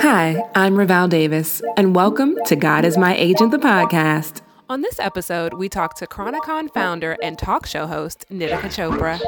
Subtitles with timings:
[0.00, 4.40] Hi, I'm Raval Davis, and welcome to God is My Agent, the podcast.
[4.68, 9.20] On this episode, we talk to Chronicon founder and talk show host, Nitika Chopra.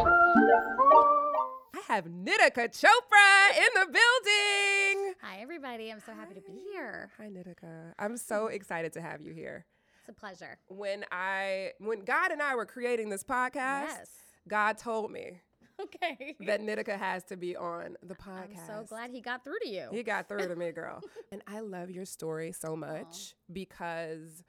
[1.75, 5.15] I have Nitika Chopra in the building.
[5.23, 5.91] Hi, everybody.
[5.91, 7.11] I'm so happy to be here.
[7.19, 7.93] Hi, Nitika.
[7.99, 9.67] I'm so excited to have you here.
[10.01, 10.59] It's a pleasure.
[10.69, 13.55] When I, when God and I were creating this podcast,
[13.89, 14.09] Yes.
[14.49, 15.41] God told me
[15.83, 16.37] Okay.
[16.47, 18.69] that Nitika has to be on the podcast.
[18.71, 19.89] I'm so glad he got through to you.
[19.91, 21.01] He got through to me, girl.
[21.33, 24.43] and I love your story so much because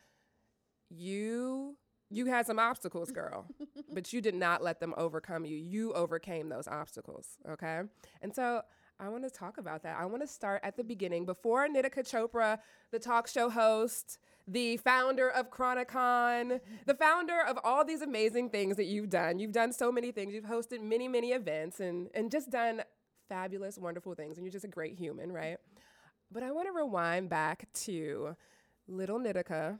[0.90, 1.78] you
[2.12, 3.48] you had some obstacles, girl,
[3.94, 5.58] but you did not let them overcome you.
[5.58, 7.82] You overcame those obstacles, okay?
[8.22, 8.62] And so
[9.00, 9.98] I want to talk about that.
[10.00, 12.60] I want to start at the beginning before Nitika Chopra,
[12.92, 18.78] the talk show host, the founder of Chronicon, the founder of all these amazing things
[18.78, 19.40] that you've done.
[19.40, 20.34] You've done so many things.
[20.34, 22.84] You've hosted many, many events and and just done
[23.28, 24.38] fabulous, wonderful things.
[24.38, 25.58] And you're just a great human, right?
[26.32, 28.36] But I want to rewind back to
[28.88, 29.80] little Nitika,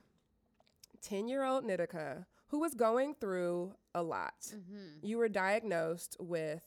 [1.02, 4.34] 10 year old Nitika, who was going through a lot.
[4.48, 5.06] Mm-hmm.
[5.06, 6.64] You were diagnosed with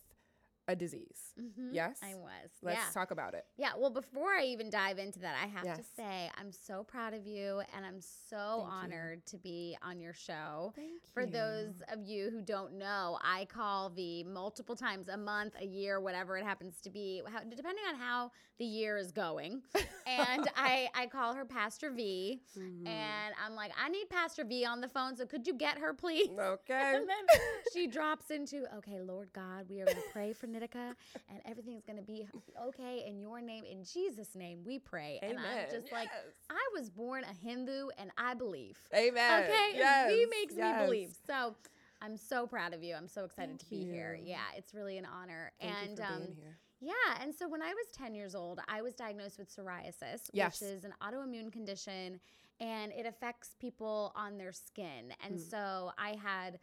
[0.68, 1.32] a disease.
[1.40, 1.70] Mhm.
[1.72, 1.98] Yes?
[2.02, 2.50] I was.
[2.62, 2.90] Let's yeah.
[2.92, 3.46] talk about it.
[3.56, 3.72] Yeah.
[3.76, 7.26] Well, before I even dive into that, I have to say I'm so proud of
[7.26, 8.98] you and I'm so Thank you.
[8.98, 10.72] honored to be on your show.
[10.76, 15.54] Thank For those of you who don't know, I call the multiple times a month,
[15.58, 19.62] a year, whatever it happens to be, how, depending on how the year is going.
[20.06, 22.40] and I, I call her Pastor V.
[22.58, 22.86] Mm-hmm.
[22.86, 25.16] And I'm like, I need Pastor V on the phone.
[25.16, 26.30] So could you get her, please?
[26.38, 26.96] Okay.
[26.98, 27.40] And then
[27.72, 30.94] she drops into, okay, Lord God, we are going to pray for Nitika
[31.28, 32.26] and everything's going to be
[32.66, 33.64] okay in your name.
[33.64, 35.18] In Jesus' name, we pray.
[35.22, 35.44] And Amen.
[35.66, 36.34] I'm just like, Yes.
[36.50, 38.78] I was born a Hindu and I believe.
[38.94, 39.44] Amen.
[39.44, 39.70] Okay?
[39.74, 40.10] Yes.
[40.10, 40.80] V makes yes.
[40.80, 41.14] me believe.
[41.26, 41.54] So
[42.00, 42.94] I'm so proud of you.
[42.94, 44.18] I'm so excited Thank to be here.
[44.22, 45.52] Yeah, it's really an honor.
[45.60, 46.58] Thank and you um, being here.
[46.80, 50.60] yeah, and so when I was 10 years old, I was diagnosed with psoriasis, Yes.
[50.60, 52.20] which is an autoimmune condition
[52.60, 55.12] and it affects people on their skin.
[55.24, 55.50] And Mm.
[55.50, 56.58] so I had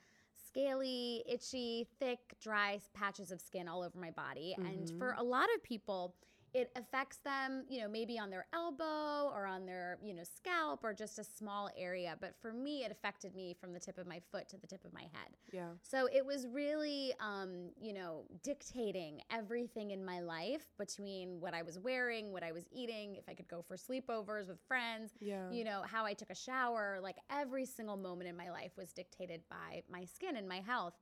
[0.55, 4.55] scaly, itchy, thick, dry patches of skin all over my body.
[4.65, 5.19] And for Mm-hmm.
[5.19, 6.15] a lot of people,
[6.55, 10.85] it affects them, you know, maybe on their elbow or on their, you know, scalp
[10.85, 12.15] or just a small area.
[12.21, 14.85] But for me, it affected me from the tip of my foot to the tip
[14.85, 15.35] of my head.
[15.51, 15.67] Yeah.
[15.83, 21.61] So it was really, um, you know, dictating everything in my life between what I
[21.61, 25.51] was wearing, what I was eating, if I could go for sleepovers with friends, Yeah.
[25.51, 26.99] you know, how I took a shower.
[27.03, 30.93] Like every single moment in my life was dictated by my skin and my health.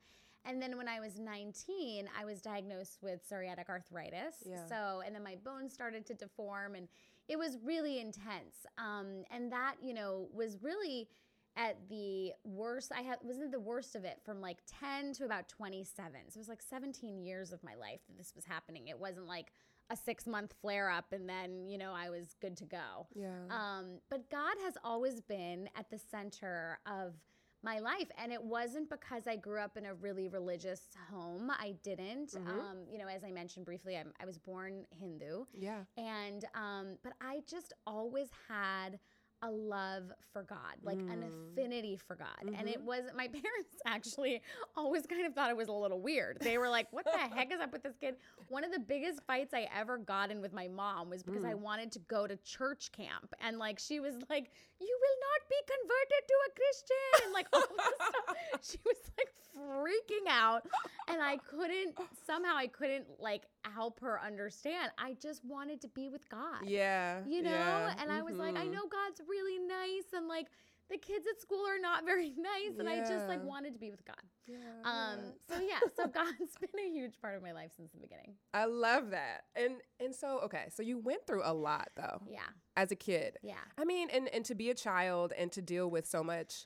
[0.45, 4.35] And then when I was 19, I was diagnosed with psoriatic arthritis.
[4.45, 4.65] Yeah.
[4.67, 6.87] So, and then my bones started to deform and
[7.27, 8.65] it was really intense.
[8.77, 11.07] Um, and that, you know, was really
[11.55, 12.91] at the worst.
[12.95, 16.11] I had wasn't the worst of it from like 10 to about 27.
[16.29, 18.87] So it was like 17 years of my life that this was happening.
[18.87, 19.51] It wasn't like
[19.89, 23.07] a six month flare up and then, you know, I was good to go.
[23.15, 23.27] Yeah.
[23.49, 27.13] Um, but God has always been at the center of
[27.63, 28.07] my life.
[28.21, 31.49] And it wasn't because I grew up in a really religious home.
[31.51, 32.31] I didn't.
[32.31, 32.47] Mhm.
[32.47, 35.45] Um, you know, as I mentioned briefly, I'm, I was born Hindu.
[35.53, 35.83] yeah.
[35.97, 38.99] And, um, but I just always had
[39.43, 41.27] a love for God, like an Mm.
[41.51, 42.27] affinity for God.
[42.57, 42.85] And it Mhm.
[42.85, 44.41] wasn't, my parents actually
[44.75, 46.37] always kind of thought it was a little weird.
[46.39, 47.11] They were like, what the
[47.41, 48.15] heck is up with this kid?
[48.47, 51.49] One of the biggest fights I ever got in with my mom was because Mm.
[51.49, 53.33] I wanted to go to church camp.
[53.41, 54.49] And like, she was like,
[54.79, 57.25] you will not be converted to a Christian.
[57.25, 58.37] And like, all this stuff.
[58.63, 60.65] She was like freaking out.
[61.07, 63.43] And I couldn't, somehow I couldn't like
[63.73, 64.91] help her understand.
[64.97, 67.21] I just wanted to be with God Yeah.
[67.27, 68.71] you know yeah, and i was like i mhm.
[68.71, 70.47] know god's really nice and like
[70.89, 73.89] the kids at school are not very nice and i just like wanted to be
[73.91, 75.19] with god Yeah, um
[75.49, 78.65] so yeah so god's been a huge part of my life since the beginning I
[78.65, 79.43] love that.
[79.55, 82.41] And and so okay, so you went through a lot though yeah
[82.75, 83.37] as a kid.
[83.41, 86.65] yeah I mean, and and to be a child and to deal with so much,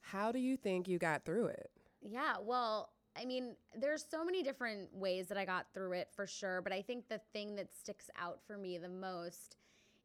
[0.00, 1.70] how do you think you got through it?
[2.02, 2.90] yeah well
[3.20, 6.72] i mean there's so many different ways that i got through it for sure but
[6.72, 9.56] i think the thing that sticks out for me the most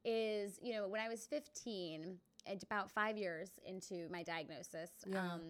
[0.06, 2.18] is you know when i was 15
[2.48, 5.34] and about five years into my diagnosis Yeah.
[5.34, 5.42] um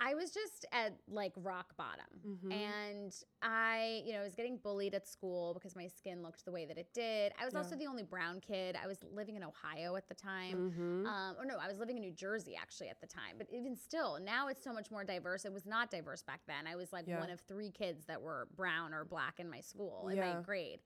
[0.00, 2.04] I was just at like rock bottom.
[2.26, 2.52] Mhm.
[2.52, 6.66] And I, you know, was getting bullied at school because my skin looked the way
[6.66, 7.32] that it did.
[7.40, 8.76] I was also the only brown kid.
[8.82, 10.72] I was living in Ohio at the time.
[10.72, 11.06] Mhm.
[11.06, 13.36] Um, or no, I was living in New Jersey actually at the time.
[13.38, 15.44] But even still, now it's so much more diverse.
[15.44, 16.66] It was not diverse back then.
[16.66, 17.20] I was like Yeah.
[17.20, 20.34] one of three kids that were brown or black in my school, in Yeah.
[20.34, 20.82] my grade.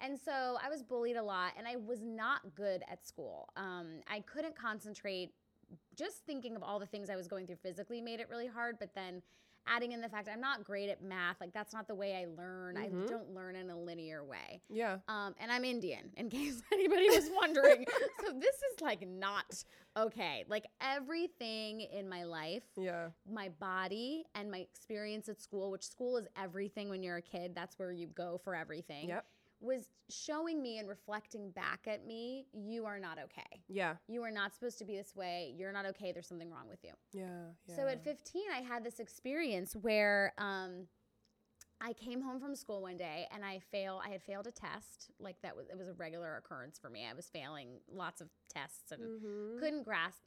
[0.00, 3.48] And so I was bullied a lot and I was not good at school.
[3.56, 5.34] Um, I couldn't concentrate.
[5.96, 8.78] Just thinking of all the things I was going through physically made it really hard.
[8.78, 9.22] But then
[9.66, 12.26] adding in the fact I'm not great at math, like that's not the way I
[12.36, 12.76] learn.
[12.76, 13.04] Mhm.
[13.04, 14.60] I don't learn in a linear way.
[14.68, 14.98] Yeah.
[15.08, 17.86] Um, and I'm Indian, in case anybody was wondering.
[18.26, 19.64] so this is like not
[19.96, 20.44] okay.
[20.48, 23.08] Like everything in my life, Yeah.
[23.30, 27.54] my body, and my experience at school, which school is everything when you're a kid.
[27.54, 29.08] That's where you go for everything.
[29.08, 29.24] Yep.
[29.60, 33.62] Was showing me and reflecting back at me, you are not okay.
[33.68, 33.94] Yeah.
[34.08, 35.54] You are not supposed to be this way.
[35.56, 36.12] You're not okay.
[36.12, 36.90] There's something wrong with you.
[37.12, 37.46] Yeah.
[37.66, 37.76] yeah.
[37.76, 40.86] So at 15, I had this experience where um,
[41.80, 44.02] I came home from school one day and I fail.
[44.04, 45.10] I had failed a test.
[45.18, 47.06] Like that was it was a regular occurrence for me.
[47.10, 49.58] I was failing lots of tests and Mhm.
[49.60, 50.22] couldn't grasp.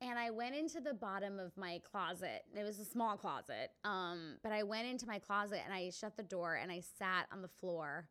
[0.00, 2.44] And I went into the bottom of my closet.
[2.54, 6.18] It was a small closet, um, but I went into my closet and I shut
[6.18, 8.08] the door and I sat on the floor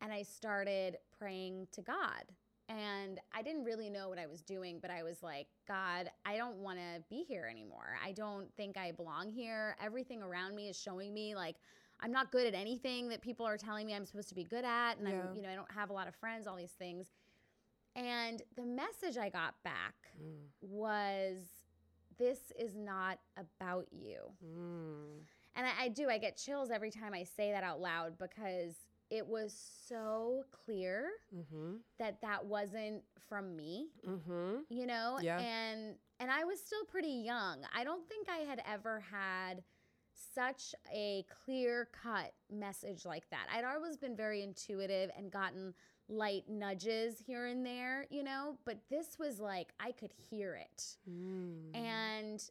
[0.00, 2.24] and I started praying to God.
[2.68, 6.36] And I didn't really know what I was doing, but I was like, God, I
[6.36, 7.96] don't want to be here anymore.
[8.04, 9.76] I don't think I belong here.
[9.80, 11.56] Everything around me is showing me like
[12.00, 14.64] I'm not good at anything that people are telling me I'm supposed to be good
[14.64, 14.98] at.
[14.98, 15.14] And Yeah.
[15.30, 17.06] I'm, you know, I don't have a lot of friends, all these things.
[17.94, 20.48] And the message I got back Mm.
[20.60, 21.44] was
[22.18, 24.18] this is not about you.
[24.44, 25.20] Mm.
[25.54, 28.74] And I, I do, I get chills every time I say that out loud because
[29.10, 29.52] it was
[29.86, 31.80] so clear Mhm.
[31.98, 34.64] that that wasn't from me, Mhm.
[34.68, 35.18] you know?
[35.20, 35.38] Yeah.
[35.40, 37.64] And and I was still pretty young.
[37.74, 39.62] I don't think I had ever had
[40.34, 43.48] such a clear cut message like that.
[43.50, 45.74] I'd always been very intuitive and gotten
[46.08, 50.96] light nudges here and there, you know, but this was like I could hear it.
[51.08, 51.76] Mm.
[51.76, 52.50] And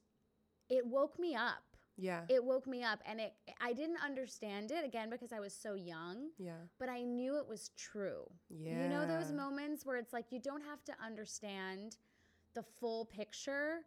[0.70, 1.75] it woke me up.
[1.98, 2.22] Yeah.
[2.30, 5.76] It woke me up and it I didn't understand it again because I was so
[5.76, 6.54] young, yeah.
[6.80, 8.24] but I knew it was true.
[8.50, 8.84] Yeah.
[8.84, 11.98] You know those moments where it's like you don't have to understand
[12.54, 13.80] the full picture,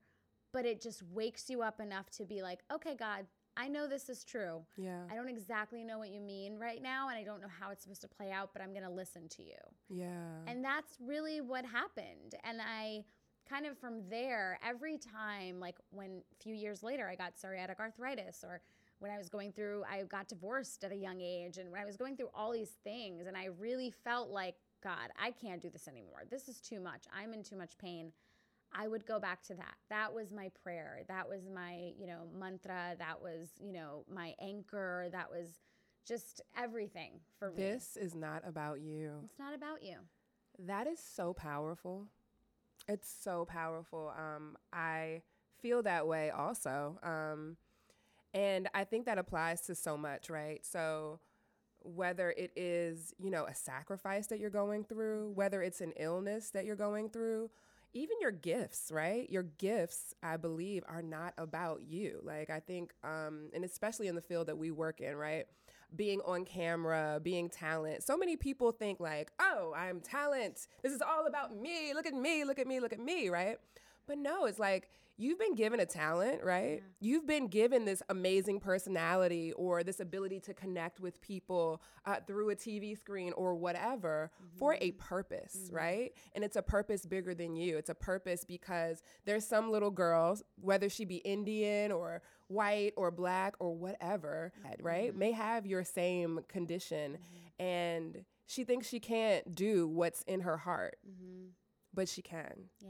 [0.52, 3.26] but it just wakes you up enough to be like, "Okay, God,
[3.56, 4.62] I know this is true.
[4.76, 5.02] Yeah.
[5.10, 7.82] I don't exactly know what you mean right now and I don't know how it's
[7.82, 9.58] supposed to play out, but I'm going to listen to you."
[9.88, 10.44] Yeah.
[10.46, 12.36] And that's really what happened.
[12.44, 13.04] And I
[13.48, 17.78] kind of from there, every time, like when a few years later I got psoriatic
[17.80, 18.60] arthritis, or
[18.98, 21.84] when I was going through, I got divorced at a young age, and when I
[21.84, 25.70] was going through all these things, and I really felt like, God, I can't do
[25.70, 26.24] this anymore.
[26.30, 27.04] This is too much.
[27.12, 28.12] I'm in too much pain.
[28.72, 29.74] I would go back to that.
[29.88, 31.00] That was my prayer.
[31.08, 32.94] That was my, you know, mantra.
[32.98, 35.08] That was, you know, my anchor.
[35.10, 35.60] That was
[36.06, 37.56] just everything for me.
[37.56, 39.12] this is not about you.
[39.24, 39.96] It's not about you.
[40.58, 42.08] That is so powerful.
[42.88, 44.12] It's so powerful.
[44.16, 45.22] Um, I
[45.60, 46.98] feel that way also.
[47.02, 47.56] Um,
[48.34, 50.64] and I think that applies to so much, right?
[50.64, 51.20] So
[51.82, 56.50] whether it is, you know, a sacrifice that you're going through, whether it's an illness
[56.50, 57.50] that you're going through,
[57.94, 59.30] even your gifts, right?
[59.30, 62.20] Your gifts, I believe, are not about you.
[62.24, 65.46] Like I think, um, and especially in the field that we work in, right?
[65.96, 68.02] Being on camera, being talent.
[68.02, 70.68] So many people think like, oh, I'm talent.
[70.82, 71.92] This is all about me.
[71.94, 73.58] Look at me, look at me, look at me, right?
[74.08, 74.88] But no, it's like
[75.18, 76.82] you've been given a talent, right?
[77.00, 82.50] You've been given this amazing personality or this ability to connect with people uh, through
[82.50, 86.12] a TV screen or whatever for a purpose, right?
[86.34, 87.76] And it's a purpose bigger than you.
[87.76, 93.10] It's a purpose because there's some little girl, whether she be Indian or white or
[93.10, 97.18] black or whatever, right, may have your same condition
[97.58, 101.48] and she thinks she can't do what's in her heart, Mm-hmm.
[101.92, 102.88] but she can Yeah.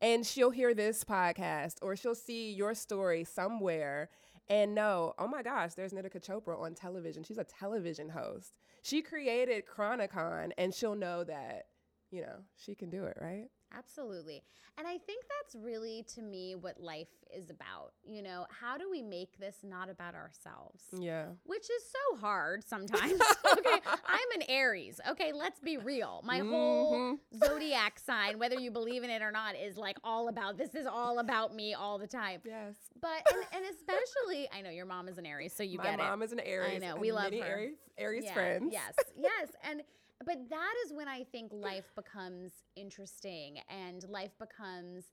[0.00, 4.10] And she'll hear this podcast or she'll see your story somewhere
[4.48, 7.22] and know, oh my gosh, there's Nitika Chopra on television.
[7.22, 8.58] She's a television host.
[8.82, 11.64] She created Chronicon and she'll know that,
[12.10, 13.48] you know, she can do it, right?
[13.76, 14.42] Absolutely.
[14.78, 17.92] And I think that's really to me what life is about.
[18.04, 20.82] You know, how do we make this not about ourselves?
[20.98, 21.26] Yeah.
[21.44, 23.20] Which is so hard sometimes.
[23.52, 25.00] okay, I'm an Aries.
[25.10, 26.22] Okay, let's be real.
[26.24, 27.38] My whole Mm-hmm.
[27.44, 30.86] zodiac sign, whether you believe in it or not, is like all about this is
[30.86, 32.40] all about me all the time.
[32.44, 32.74] Yes.
[33.00, 35.94] But and, and especially, I know your mom is an Aries, so you My get
[35.94, 35.98] it.
[35.98, 36.82] My mom is an Aries.
[36.82, 37.42] I know, we love her.
[37.44, 38.70] Aries, Aries Yeah, friends.
[38.72, 39.48] Yes, yes.
[39.68, 39.82] And
[40.24, 45.04] but that is when I think life becomes interesting and life becomes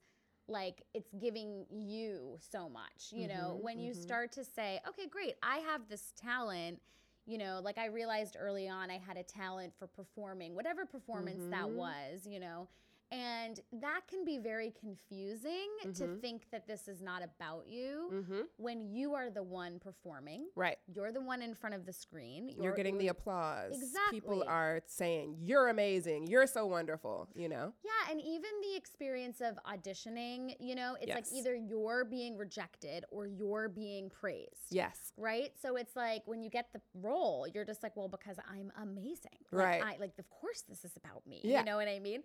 [0.48, 3.10] like it's giving you so much.
[3.12, 4.02] You know, Mhm, when you mhm.
[4.02, 6.80] start to say, okay, great, I have this talent.
[7.26, 11.46] You know, like I realized early on I had a talent for performing, whatever performance
[11.50, 11.76] that Mhm.
[11.76, 12.68] was, you know.
[13.12, 16.20] And that can be very confusing to Mhm.
[16.20, 18.40] think that this is not about you Mm-hmm.
[18.56, 20.50] when you are the one performing.
[20.56, 20.78] Right.
[20.88, 22.48] You're the one in front of the screen.
[22.48, 23.94] You're, getting the applause.
[24.10, 26.26] People are saying, You're amazing.
[26.26, 27.28] You're so wonderful.
[27.34, 27.72] You know?
[27.84, 31.16] Yeah, and even the experience of auditioning, you know, it's Yes.
[31.30, 34.66] like either you're being rejected or you're being praised.
[34.70, 35.12] Yes.
[35.16, 35.56] Right?
[35.60, 39.38] So it's like when you get the role, you're just like, well, because I'm amazing.
[39.52, 39.82] Like, Right.
[39.82, 41.40] I like of course this is about me.
[41.44, 41.60] Yeah.
[41.60, 42.24] You know what I mean?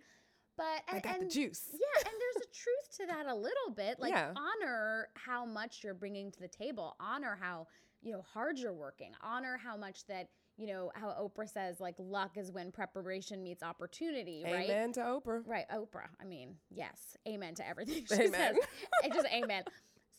[0.56, 1.62] But I and, got the juice.
[1.72, 3.98] Yeah, and there's a truth to that a little bit.
[3.98, 4.32] Like Yeah.
[4.36, 6.94] honor how much you're bringing to the table.
[7.00, 7.66] Honor how,
[8.02, 9.12] you know, hard you're working.
[9.22, 13.62] Honor how much that, you know, how Oprah says like luck is when preparation meets
[13.62, 14.68] opportunity, right?
[14.68, 15.42] Amen to Oprah.
[15.46, 16.08] Right, Oprah.
[16.20, 18.30] I mean, yes, amen to everything she Amen.
[18.32, 18.56] says.
[19.04, 19.64] And just amen.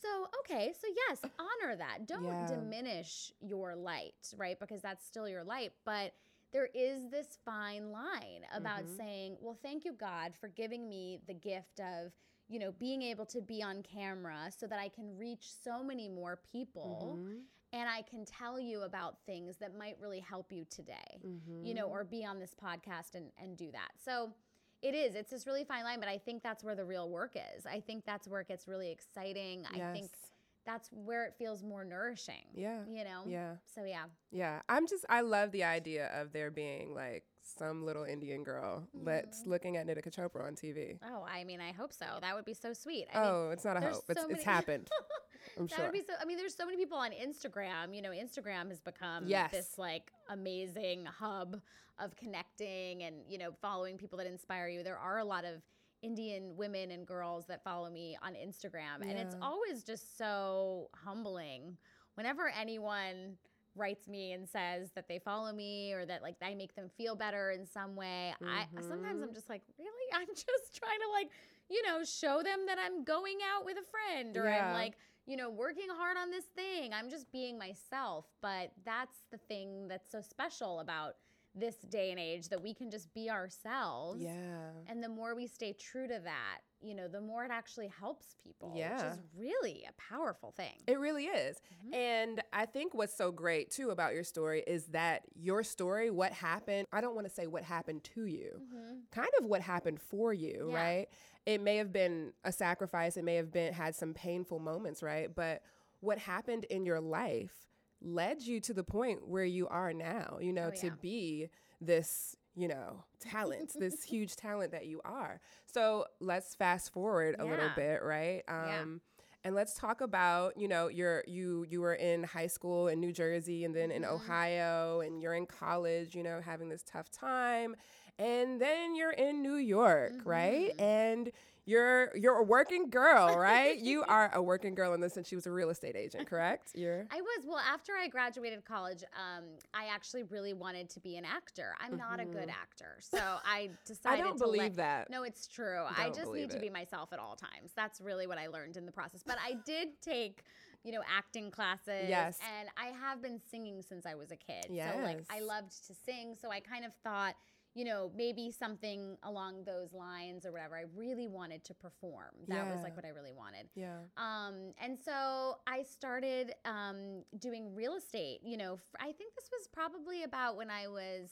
[0.01, 2.07] So, okay, so yes, honor that.
[2.07, 2.57] Don't Yeah.
[2.57, 4.59] diminish your light, right?
[4.59, 6.13] Because that's still your light, but
[6.53, 8.95] there is this fine line about Mhm.
[8.97, 12.13] saying, "Well, thank you God for giving me the gift of,
[12.47, 16.07] you know, being able to be on camera so that I can reach so many
[16.07, 17.45] more people Mhm.
[17.73, 21.19] and I can tell you about things that might really help you today."
[21.63, 21.91] you know, Mhm.
[21.91, 23.91] or be on this podcast and, and do that.
[23.99, 24.33] So
[24.81, 27.35] it is, it's this really fine line, but I think that's where the real work
[27.37, 27.65] is.
[27.65, 29.65] I think that's where it gets really exciting.
[29.65, 30.22] I think Yes.
[30.65, 32.45] That's where it feels more nourishing.
[32.53, 32.79] Yeah.
[32.89, 33.23] You know?
[33.27, 33.55] Yeah.
[33.75, 34.03] So yeah.
[34.31, 34.61] Yeah.
[34.69, 39.41] I'm just, I love the idea of there being like some little Indian girl that's
[39.41, 39.49] Mm-hmm.
[39.49, 40.97] looking at Nitika Chopra on TV.
[41.05, 42.05] Oh, I mean, I hope so.
[42.21, 43.07] That would be so sweet.
[43.13, 44.03] I mean, oh, it's not a hope.
[44.07, 44.87] It's, so it's many- happened.
[45.57, 45.85] I'm that sure.
[45.85, 46.13] would be so.
[46.21, 47.93] I mean, there's so many people on Instagram.
[47.93, 49.51] You know, Instagram has become Yes.
[49.51, 51.59] this like amazing hub
[51.99, 54.83] of connecting and you know following people that inspire you.
[54.83, 55.61] There are a lot of
[56.03, 61.77] Indian women and girls that follow me on Instagram, and it's always just so humbling
[62.15, 63.37] whenever anyone
[63.75, 67.15] writes me and says that they follow me or that like I make them feel
[67.15, 68.35] better in some way.
[68.43, 69.33] I sometimes I'm Mhm.
[69.33, 69.89] just like, really?
[70.13, 71.31] I'm just trying to like,
[71.69, 74.67] you know, show them that I'm going out with a friend or Yeah.
[74.67, 74.93] I'm like,
[75.25, 76.93] you know, working hard on this thing.
[76.93, 78.25] I'm just being myself.
[78.41, 81.15] But that's the thing that's so special about
[81.55, 84.19] this day and age that we can just be ourselves.
[84.21, 84.69] yeah.
[84.87, 88.35] And the more we stay true to that, you know, the more it actually helps
[88.43, 88.73] people.
[88.75, 88.95] Yeah.
[88.95, 90.81] Which is really a powerful thing.
[90.87, 91.57] It really is.
[91.87, 91.93] Mhm.
[91.95, 96.31] And I think what's so great too about your story is that your story, what
[96.33, 99.01] happened, I don't want to say what happened to you, Mhm.
[99.11, 100.75] kind of what happened for you, Yeah.
[100.75, 101.07] right?
[101.45, 105.33] It may have been a sacrifice, it may have been had some painful moments, right?
[105.33, 105.61] But
[105.99, 107.72] what happened in your life
[108.03, 111.49] led you to the point where you are now, you know, Oh, to be
[111.81, 115.39] this, you know, talent, this huge talent that you are.
[115.65, 118.43] So let's fast forward a little bit, right?
[118.47, 118.81] Yeah.
[118.81, 119.01] Um,
[119.45, 123.11] and let's talk about you know you're you you were in high school in New
[123.11, 124.13] Jersey and then in Mhm.
[124.13, 127.75] Ohio and you're in college you know having this tough time
[128.17, 130.81] and then you're in New York right Mhm.
[130.81, 131.31] and
[131.65, 135.35] you're you're a working girl right you are a working girl in the sense she
[135.35, 139.03] was a real estate agent correct you're I was well after I graduated college.
[139.15, 139.43] Um,
[139.73, 141.75] I actually really wanted to be an actor.
[141.79, 142.61] I'm not a good Mhm.
[142.61, 144.21] actor, so I decided.
[144.21, 145.83] I don't to believe let, that No, it's true.
[145.89, 147.71] I Don't just believe need to be myself at all times.
[147.75, 149.23] That's really what I learned in the process.
[149.25, 150.43] But I did take,
[150.83, 152.09] you know, acting classes.
[152.09, 152.39] Yes.
[152.59, 154.65] And I have been singing since I was a kid.
[154.69, 154.95] Yes.
[154.95, 156.35] So like I loved to sing.
[156.41, 157.35] So I kind of thought,
[157.75, 160.75] you know, maybe something along those lines or whatever.
[160.75, 162.29] I really wanted to perform.
[162.47, 163.67] That was like what I really wanted.
[163.75, 168.39] yeah Um, and so I started um, doing real estate.
[168.43, 171.31] You know, f- I think this was probably about when I was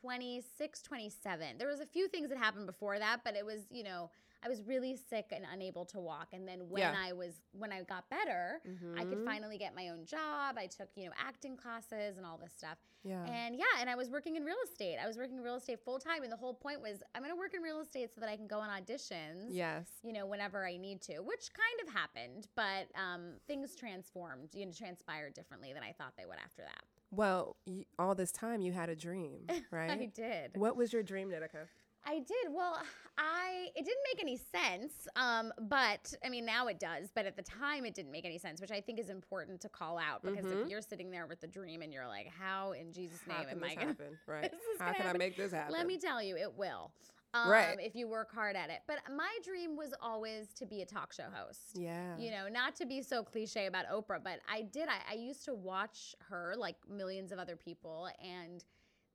[0.00, 1.58] 26, 27.
[1.58, 4.10] There was a few things that happened before that, but it was, you know,
[4.44, 6.28] I was really sick and unable to walk.
[6.32, 6.94] And then when Yeah.
[6.96, 8.60] I was, when I got better,
[8.96, 9.24] I could Mhm.
[9.24, 10.56] finally get my own job.
[10.56, 12.78] I took, you know, acting classes and all this stuff.
[13.04, 14.98] yeah And yeah, and I was working in real estate.
[14.98, 16.22] I was working in real estate full time.
[16.22, 18.36] And the whole point was I'm going to work in real estate so that I
[18.36, 22.46] can go on auditions yes you know, whenever I need to, which kind of happened,
[22.54, 26.84] but um, things transformed, you know, transpired differently than I thought they would after that.
[27.10, 29.90] well y- all this time you had a dream right?
[29.90, 30.56] I did.
[30.56, 31.66] what was your dream Nitika
[32.06, 32.52] I did.
[32.52, 32.80] Well,
[33.18, 37.10] I it didn't make any sense, um, but I mean now it does.
[37.14, 39.68] But at the time, it didn't make any sense, which I think is important to
[39.68, 40.70] call out because if Mhm.
[40.70, 43.68] you're sitting there with the dream and you're like, "How in Jesus' name am I
[43.68, 46.54] this gonna?" happen right how can I make this happen Let me tell you, it
[46.54, 46.92] will.
[47.34, 47.78] Um, Right.
[47.78, 48.80] If you work hard at it.
[48.86, 51.72] But my dream was always to be a talk show host.
[51.74, 54.88] yeah you know, not to be so cliche about Oprah, but I did.
[54.88, 58.64] I, I used to watch her like millions of other people, and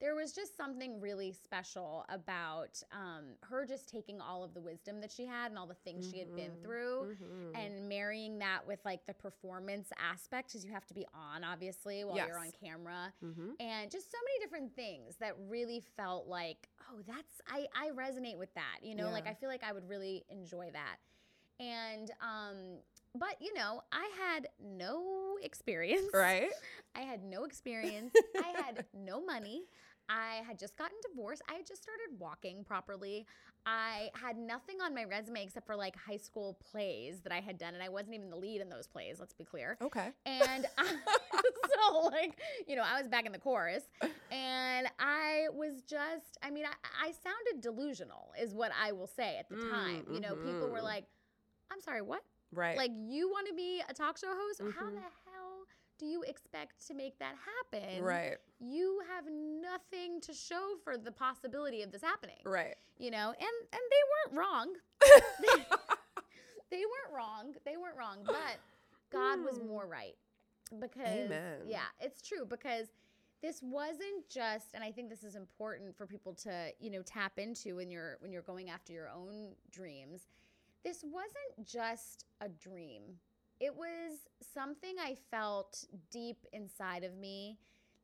[0.03, 4.99] there was just something really special about um, her just taking all of the wisdom
[4.99, 6.61] that she had and all the things she had been Mhm.
[6.61, 7.55] through Mhm.
[7.55, 12.03] and marrying that with like the performance aspect because you have to be on obviously
[12.03, 12.55] while you're on Yes.
[12.59, 13.55] camera Mhm.
[13.61, 18.37] and just so many different things that really felt like oh that's i i resonate
[18.37, 20.97] with that you know like i feel like i would really enjoy that
[21.61, 22.79] and um
[23.17, 26.11] but you know i had no experience.
[26.13, 26.49] Right?
[26.95, 28.13] i had no experience.
[28.37, 29.63] I had no money.
[30.09, 31.41] I had just gotten divorced.
[31.49, 33.25] I had just started walking properly.
[33.65, 37.57] I had nothing on my resume except for like high school plays that i had
[37.57, 39.77] done and i wasn't even the lead in those plays let's be clear.
[39.81, 40.09] Okay.
[40.25, 40.85] and I,
[41.91, 43.83] so like you know i was back in the chorus
[44.31, 49.37] and i was just i mean i, I sounded delusional is what i will say
[49.37, 50.05] at the Mm, time.
[50.13, 50.83] You know people were mhm.
[50.83, 51.05] like
[51.71, 52.21] i'm sorry what
[52.53, 52.77] Right.
[52.77, 54.93] like you want to be a talk show host how Mhm.
[54.95, 55.65] the hell
[55.99, 58.37] do you expect to make that happen right.
[58.59, 62.75] you have nothing to show for the possibility of this happening Right.
[62.97, 64.73] you know and and they weren't wrong
[66.71, 68.57] they weren't wrong they weren't wrong but
[69.11, 69.67] god was Hmm.
[69.67, 70.15] more right
[70.79, 71.61] because Amen.
[71.67, 72.87] yeah it's true because
[73.41, 77.37] this wasn't just and i think this is important for people to you know tap
[77.37, 80.27] into when you're when you're going after your own dreams
[80.83, 83.03] this wasn't just a dream
[83.59, 84.19] it was
[84.53, 87.57] something i felt deep inside of me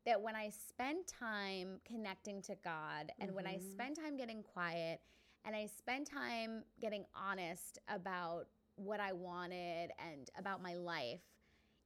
[0.06, 3.72] that when i spend time connecting to god and when i mm-hmm.
[3.72, 5.02] spend time getting quiet
[5.46, 11.22] and i spend time getting honest about what i wanted and about my life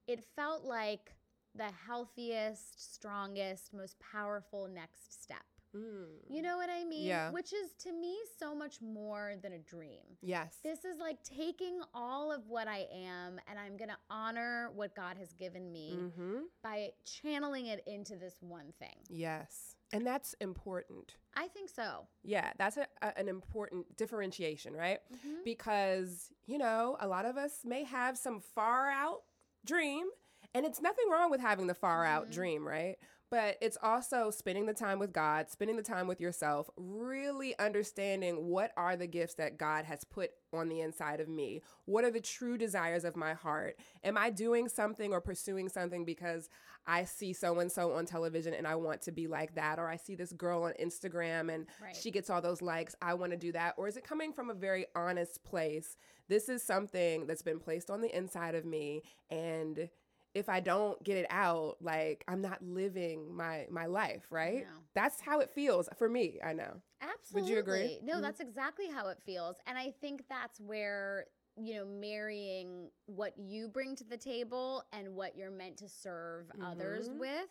[0.08, 1.14] it felt like
[1.56, 5.44] the healthiest, strongest, most powerful next step.
[5.76, 6.06] Mm.
[6.30, 7.06] You know what I mean?
[7.06, 7.32] Yeah.
[7.32, 10.02] Which is to me so much more than a dream.
[10.22, 10.58] Yes.
[10.64, 14.96] This is like taking all of what I am and I'm going to honor what
[14.96, 16.38] God has given me mm-hmm.
[16.64, 18.96] by channeling it into this one thing.
[19.10, 19.76] Yes.
[19.92, 21.16] And that's important.
[21.36, 22.08] I think so.
[22.24, 25.00] Yeah, that's a, a- an important differentiation, right?
[25.14, 25.44] Mhm.
[25.44, 29.22] Because, you know, a lot of us may have some far out
[29.66, 30.08] dream,
[30.56, 32.32] and it's nothing wrong with having the far out Mhm.
[32.34, 32.98] dream, right?
[33.34, 38.46] But it's also spending the time with God, spending the time with yourself, really understanding
[38.46, 41.64] what are the gifts that God has put on the inside of me?
[41.86, 43.80] What are the true desires of my heart?
[44.04, 46.48] Am I doing something or pursuing something because
[46.86, 49.80] I see so and so on television and I want to be like that?
[49.80, 51.96] Or I see this girl on Instagram and Right.
[51.96, 52.96] she gets all those likes.
[53.02, 53.74] I want to do that.
[53.78, 55.98] Or is it coming from a very honest place?
[56.28, 59.02] This is something that's been placed on the inside of me.
[59.32, 59.90] And
[60.34, 64.68] if I don't get it out, like I'm not living my my life, right?
[64.68, 64.86] No.
[64.96, 66.40] That's how it feels for me.
[66.44, 66.82] I know.
[67.02, 67.34] Absolutely.
[67.34, 68.00] Would you agree?
[68.02, 68.22] No, Mhm.
[68.22, 69.58] that's exactly how it feels.
[69.66, 71.26] And I think that's where,
[71.58, 76.52] you know, marrying what you bring to the table and what you're meant to serve
[76.62, 77.14] others Mhm.
[77.14, 77.50] with.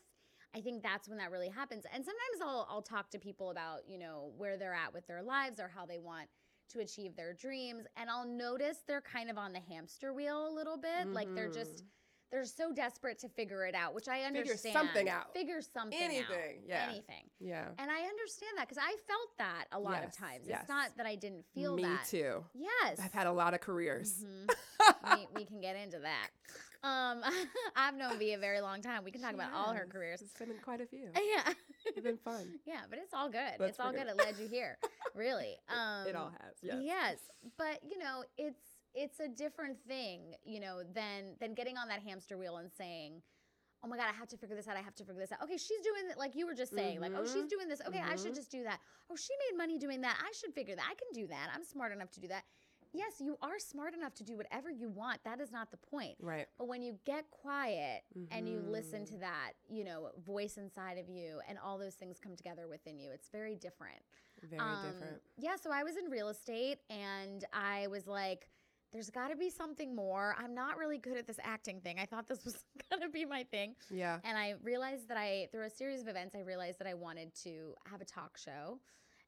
[0.55, 1.85] I think that's when that really happens.
[1.93, 5.23] And sometimes I'll I'll talk to people about, you know, where they're at with their
[5.23, 6.29] lives or how they want
[6.71, 10.55] to achieve their dreams and I'll notice they're kind of on the hamster wheel a
[10.55, 11.13] little bit.
[11.13, 11.89] Like they're just Mhm.
[12.33, 14.59] They're so desperate to figure it out, which I understand.
[14.61, 15.33] Figure something out.
[15.35, 16.67] Figure something Anything, out.
[16.67, 16.87] yeah.
[16.89, 17.25] Anything.
[17.39, 17.69] yeah.
[17.79, 20.45] And I understand that because I felt that a lot Yes, of times.
[20.49, 20.61] yes.
[20.63, 21.83] It's not that I didn't feel that.
[21.83, 22.07] me that.
[22.09, 22.43] too.
[22.55, 22.99] Yes.
[23.01, 24.25] I've had a lot of careers.
[24.25, 24.51] Mhm.
[25.17, 26.31] we, we can get into that.
[26.85, 27.23] Um,
[27.77, 29.05] I've known V a very long time.
[29.05, 30.21] We can talk about all her careers.
[30.23, 31.11] It's been quite a few.
[31.15, 31.53] Yeah.
[31.85, 32.47] It's been fun.
[32.65, 33.61] yeah, but it's all good.
[33.61, 34.03] It's all good.
[34.07, 34.09] good.
[34.09, 34.79] It led you here.
[35.15, 35.57] Really.
[35.69, 36.55] Um, it all has.
[36.63, 36.77] Yes.
[36.83, 37.17] Yes,
[37.59, 38.61] but you know, it's
[38.95, 43.23] it's a different thing, you know, than than getting on that hamster wheel and saying,
[43.83, 44.77] "Oh my god, I have to figure this out.
[44.77, 47.01] I have to figure this out." Okay, she's doing it like you were just saying,
[47.01, 47.51] like, "Oh, she's Mhm.
[47.51, 47.81] doing this.
[47.87, 48.37] Okay, I should Mhm.
[48.37, 48.81] just do that.
[49.11, 50.19] Oh, she made money doing that.
[50.23, 50.87] I should figure that.
[50.89, 51.51] I can do that.
[51.55, 52.45] I'm smart enough to do that."
[52.95, 55.25] Yes, you are smart enough to do whatever you want.
[55.25, 56.17] That is not the point.
[56.21, 56.47] Right.
[56.59, 59.09] But when you get quiet and you listen Mhm.
[59.13, 62.99] to that, you know, voice inside of you and all those things come together within
[62.99, 64.05] you, it's very different.
[64.43, 65.23] Very Um, different.
[65.39, 68.51] Yeah, so I was in real estate and I was like,
[68.93, 70.37] there's got to be something more.
[70.39, 71.99] I'm not really good at this acting thing.
[71.99, 73.75] I thought this was going to be my thing.
[73.91, 74.19] Yeah.
[74.25, 77.35] And I realized that I, through a series of events, I realized that I wanted
[77.45, 78.79] to have a talk show.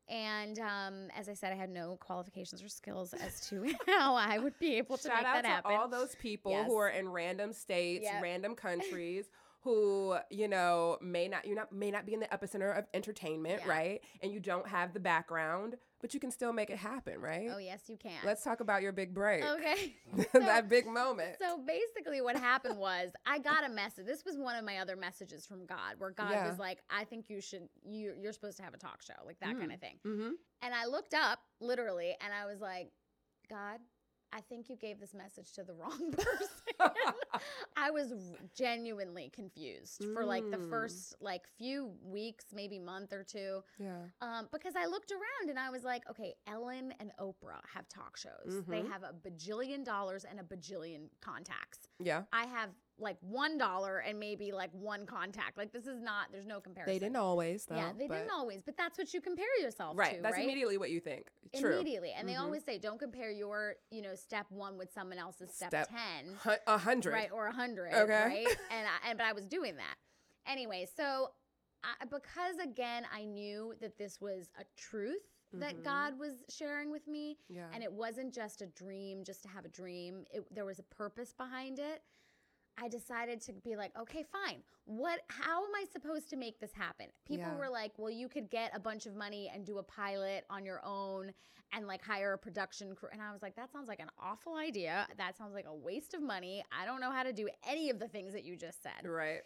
[0.08, 4.38] And um, as I said, I had no qualifications or skills as to how I
[4.38, 5.72] would be able to Shout make out that to happen.
[5.72, 6.66] all those people Yes.
[6.66, 8.22] who are in random states, Yep.
[8.22, 9.30] random countries.
[9.62, 13.62] Who you know may not you not may not be in the epicenter of entertainment,
[13.64, 13.70] Yeah.
[13.72, 14.00] right?
[14.22, 17.48] And you don't have the background, but you can still make it happen, right?
[17.50, 18.12] oh, yes, you can.
[18.26, 19.94] Let's talk about your big break, Okay.
[20.34, 21.36] that big moment.
[21.40, 24.04] So basically, what happened was I got a message.
[24.04, 26.46] This was one of my other messages from God, where God Yeah.
[26.50, 27.70] was like, "I think you should.
[27.86, 29.74] You you're supposed to have a talk show, like that kind Mm.
[29.76, 30.30] of thing." mm-hmm.
[30.60, 32.90] And I looked up literally, and I was like,
[33.48, 33.80] "God,
[34.36, 36.48] I think you gave this message to the wrong person.
[37.76, 38.12] I was
[38.56, 40.68] genuinely confused for like the Mm.
[40.70, 43.62] first like few weeks, maybe month or two.
[43.78, 43.98] Yeah.
[44.20, 48.16] Um, because I looked around and I was like, okay, Ellen and Oprah have talk
[48.16, 48.62] shows.
[48.66, 48.88] They Mhm.
[48.88, 51.88] have a bajillion dollars and a bajillion contacts.
[52.00, 52.24] Yeah.
[52.32, 55.58] I have like one dollar and maybe like one contact.
[55.58, 56.26] Like this is not.
[56.30, 56.94] There's no comparison.
[56.94, 57.74] They didn't always, though.
[57.76, 60.16] Yeah, they but- didn't always, but that's what you compare yourself Right.
[60.16, 60.44] to, That's right?
[60.44, 61.28] immediately what you think.
[61.56, 61.74] True.
[61.74, 62.40] Immediately, and they Mhm.
[62.40, 66.38] always say, don't compare your, you know, step one with someone else's step, Step ten,
[66.66, 67.12] A hundred.
[67.12, 68.12] right, or a hundred, Okay.
[68.12, 68.46] right?
[68.70, 69.96] And I, and but I was doing that
[70.46, 70.86] anyway.
[70.96, 71.30] So
[71.82, 75.84] I, because again, I knew that this was a truth that Mhm.
[75.84, 77.68] God was sharing with me, Yeah.
[77.72, 80.26] and it wasn't just a dream, just to have a dream.
[80.32, 82.02] It, there was a purpose behind it.
[82.78, 84.62] I decided to be like, okay, fine.
[84.86, 85.20] What?
[85.28, 87.06] How am I supposed to make this happen?
[87.26, 87.56] People Yeah.
[87.58, 90.64] were like, well, you could get a bunch of money and do a pilot on
[90.64, 91.32] your own
[91.72, 93.08] and like hire a production crew.
[93.12, 95.06] And I was like, that sounds like an awful idea.
[95.18, 96.62] That sounds like a waste of money.
[96.72, 99.04] I don't know how to do any of the things that you just said.
[99.04, 99.40] right.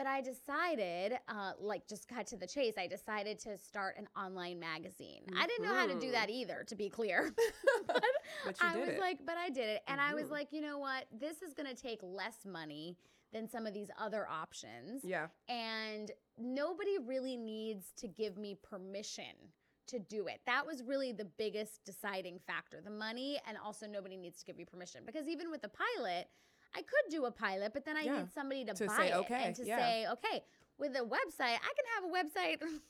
[0.00, 2.72] But I decided, uh, like, just cut to the chase.
[2.78, 5.24] I decided to start an online magazine.
[5.36, 6.12] I didn't know how to do Mhm.
[6.12, 7.34] that either, to be clear.
[7.86, 8.02] but
[8.46, 8.98] But I did was it.
[8.98, 9.82] like, but I did it.
[9.86, 10.30] And I was Mhm.
[10.30, 11.06] like, you know what?
[11.12, 12.96] This is going to take less money
[13.32, 15.04] than some of these other options.
[15.04, 15.28] Yeah.
[15.48, 19.52] And nobody really needs to give me permission
[19.88, 20.40] to do it.
[20.46, 24.56] That was really the biggest deciding factor the money, and also nobody needs to give
[24.56, 25.04] me permission.
[25.04, 26.30] Because even with the pilot,
[26.74, 28.18] I could do a pilot, but then I Yeah.
[28.18, 29.78] need somebody to, To buy say, it okay, and to yeah.
[29.78, 30.44] say, okay,
[30.78, 32.62] with a website, I can have a website.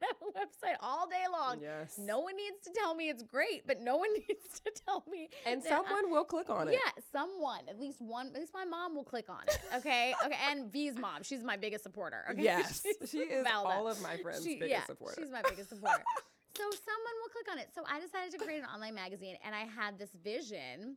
[0.00, 1.58] Have a website all day long.
[1.60, 1.98] Yes.
[1.98, 5.28] No one needs to tell me it's great, but no one needs to tell me.
[5.44, 6.72] And that I- someone will click on it.
[6.74, 9.58] yeah, someone, at least one, at least my mom will click on it.
[9.74, 12.24] Okay, okay, and V's mom, she's my biggest supporter.
[12.30, 12.44] Okay?
[12.44, 12.86] Yes.
[13.10, 13.64] She is Valda.
[13.66, 15.20] all of my friends' She- biggest yeah, supporter.
[15.20, 16.04] She's my biggest supporter.
[16.56, 17.68] so someone will click on it.
[17.74, 20.96] So I decided to create an online magazine, and I had this vision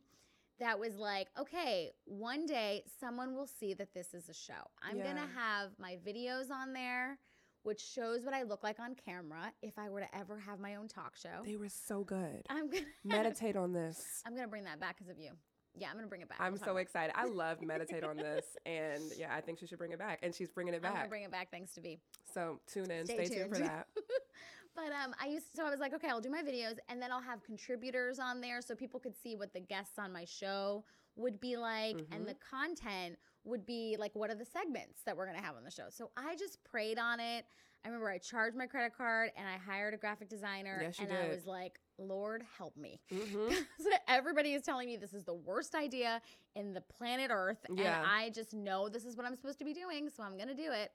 [0.62, 4.62] that was like, okay, one day someone will see that this is a show.
[4.80, 7.18] I'm gonna have my videos on there.
[7.64, 10.74] Which shows what I look like on camera if I were to ever have my
[10.74, 11.44] own talk show.
[11.44, 12.42] They were so good.
[12.50, 14.20] I'm gonna Meditate on this.
[14.26, 15.30] I'm gonna bring that back because of you.
[15.76, 16.38] Yeah, I'm gonna bring it back.
[16.40, 17.12] I'm We'll so excited.
[17.16, 20.34] I love meditate on this, and yeah, I think she should bring it back, and
[20.34, 20.90] she's bringing it back.
[20.92, 22.00] I'm gonna bring it back thanks to V.
[22.34, 23.86] so tune in, Stay stay, tuned for that.
[24.74, 27.12] But um, I used so I was like, okay, I'll do my videos, and then
[27.12, 30.84] I'll have contributors on there so people could see what the guests on my show
[31.16, 35.26] would be like, and the content would be like, what are the segments that we're
[35.26, 35.84] gonna have on the show?
[35.90, 37.44] So I just prayed on it.
[37.84, 41.12] I remember I charged my credit card and I hired a graphic designer, Yes, and
[41.12, 43.00] I was like, Lord help me.
[43.12, 46.22] hmm So everybody is telling me this is the worst idea
[46.54, 47.58] in the planet Earth.
[47.68, 47.98] Yeah.
[48.00, 50.08] And I just know this is what I'm supposed to be doing.
[50.08, 50.92] So I'm going to do it.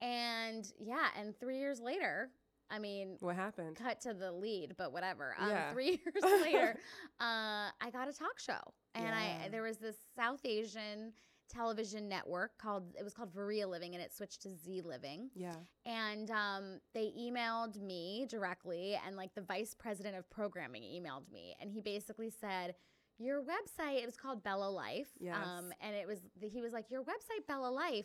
[0.00, 1.06] And yeah.
[1.18, 2.30] And three years later,
[2.70, 3.76] I mean, What happened?
[3.76, 5.34] cut to the lead, but whatever.
[5.38, 5.72] Um, Yeah.
[5.72, 6.76] Three years later,
[7.20, 8.60] uh, I got a talk show.
[8.94, 9.44] And Yeah.
[9.44, 11.12] I there was this South Asian
[11.48, 15.54] television network called, it was called Veria Living and it switched to Z Living Yeah.
[15.86, 21.56] and um, they emailed me directly and like the vice president of programming emailed me
[21.58, 22.74] and he basically said
[23.18, 25.36] your website it was called bella life Yes.
[25.42, 28.04] um, and it was he was like your website bella life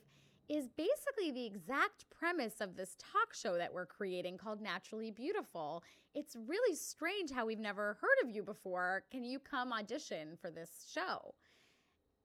[0.50, 5.84] is basically the exact premise of this talk show that we're creating called naturally beautiful.
[6.14, 9.04] It's really strange how we've never heard of you before.
[9.12, 11.34] Can you come audition for this show?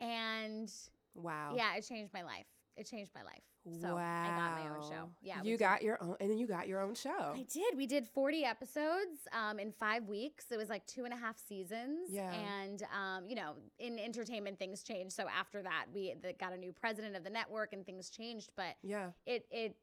[0.00, 0.70] And
[1.14, 1.54] Wow.
[1.57, 2.46] yeah it changed my life.
[2.76, 3.42] It changed my life
[3.81, 5.11] so i got my own show Wow.
[5.22, 5.61] yeah You did.
[5.61, 7.33] got your own, and then you got your own show.
[7.35, 7.76] I did.
[7.76, 10.46] We did 40 episodes um, in five weeks.
[10.50, 12.09] It was like two and a half seasons.
[12.11, 12.33] Yeah.
[12.33, 15.14] And, um, you know, in entertainment, things changed.
[15.14, 18.50] So after that, we got a new president of the network and things changed.
[18.57, 19.11] But Yeah.
[19.26, 19.76] it, it,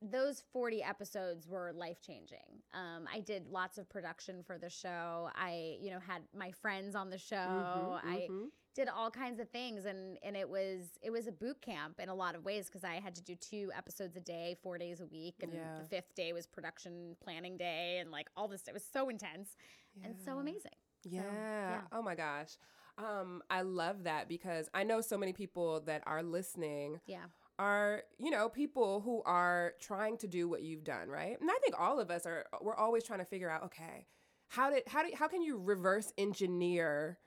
[0.00, 2.62] those 40 episodes were life changing.
[2.74, 5.30] Um, I did lots of production for the show.
[5.34, 7.36] I, you know, had my friends on the show.
[7.36, 8.46] Mhm, I mhm.
[8.74, 12.08] Did all kinds of things and and it was it was a boot camp in
[12.08, 15.00] a lot of ways because I had to do two episodes a day, four days
[15.00, 15.78] a week, and Yeah.
[15.78, 18.66] the fifth day was production planning day and like all this.
[18.68, 19.56] It was so intense
[20.02, 20.72] and so amazing.
[21.04, 21.22] Yeah.
[21.68, 21.80] yeah.
[21.92, 22.56] Oh my gosh.
[22.98, 27.24] Um, I love that because I know so many people that are listening Yeah,
[27.58, 31.40] are, you know, people who are trying to do what you've done, right?
[31.40, 34.06] And I think all of us are we're always trying to figure out, okay,
[34.48, 37.18] how did how do how can you reverse engineer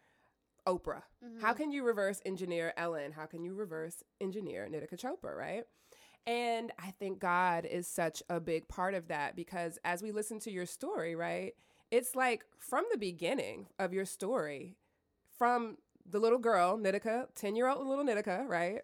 [0.68, 1.04] Oprah?
[1.42, 1.58] How mm-hmm.
[1.58, 3.12] can you reverse engineer Ellen?
[3.12, 5.64] How can you reverse engineer Nitika Chopra, right?
[6.28, 10.40] And I think God is such a big part of that because as we listen
[10.40, 11.54] to your story, right?
[11.92, 14.76] It's like from the beginning of your story,
[15.38, 15.78] from
[16.10, 18.82] the little girl, Nitika, 10 year old little Nitika, right?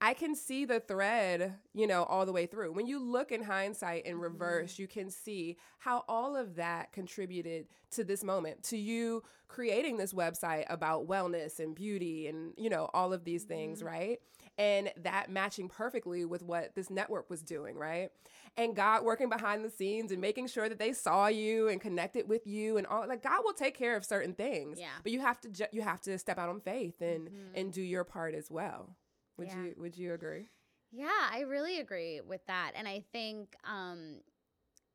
[0.00, 2.72] I can see the thread, you know, all the way through.
[2.72, 4.82] When you look in hindsight in reverse, mm-hmm.
[4.82, 10.12] you can see how all of that contributed to this moment, to you creating this
[10.12, 13.88] website about wellness and beauty and, you know, all of these things, mm-hmm.
[13.88, 14.18] right?
[14.56, 18.10] And that matching perfectly with what this network was doing, right?
[18.56, 22.28] And God working behind the scenes and making sure that they saw you and connected
[22.28, 24.78] with you and all like God will take care of certain things.
[24.80, 24.88] Yeah.
[25.02, 27.54] But you have to ju- you have to step out on faith and mm-hmm.
[27.54, 28.96] and do your part as well.
[29.38, 29.62] Would yeah.
[29.62, 30.48] you would you agree?
[30.90, 32.72] Yeah, I really agree with that.
[32.74, 34.20] And I think um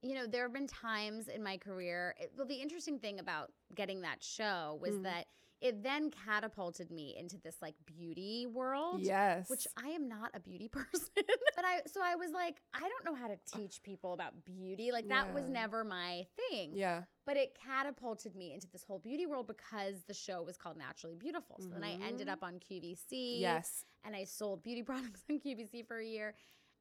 [0.01, 2.13] you know, there have been times in my career.
[2.19, 5.03] It, well, the interesting thing about getting that show was mm.
[5.03, 5.27] that
[5.63, 8.99] it then catapulted me into this like beauty world.
[9.01, 9.49] Yes.
[9.49, 11.07] Which I am not a beauty person.
[11.15, 14.91] but I so I was like, I don't know how to teach people about beauty.
[14.91, 15.33] Like that yeah.
[15.33, 16.71] was never my thing.
[16.73, 17.03] Yeah.
[17.25, 21.15] But it catapulted me into this whole beauty world because the show was called Naturally
[21.15, 21.55] Beautiful.
[21.59, 21.79] So mm-hmm.
[21.79, 23.39] then I ended up on QVC.
[23.39, 23.85] Yes.
[24.05, 26.35] And I sold beauty products on QVC for a year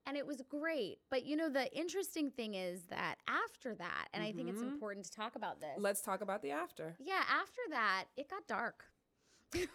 [0.06, 0.98] and it was great.
[1.10, 4.30] But you know, the interesting thing is that after that, and mm-hmm.
[4.30, 4.72] I think it's mm-hmm.
[4.72, 5.70] important to talk about this.
[5.78, 6.96] Let's talk about the after.
[6.98, 8.84] Yeah, after that, it got dark.
[9.54, 9.68] it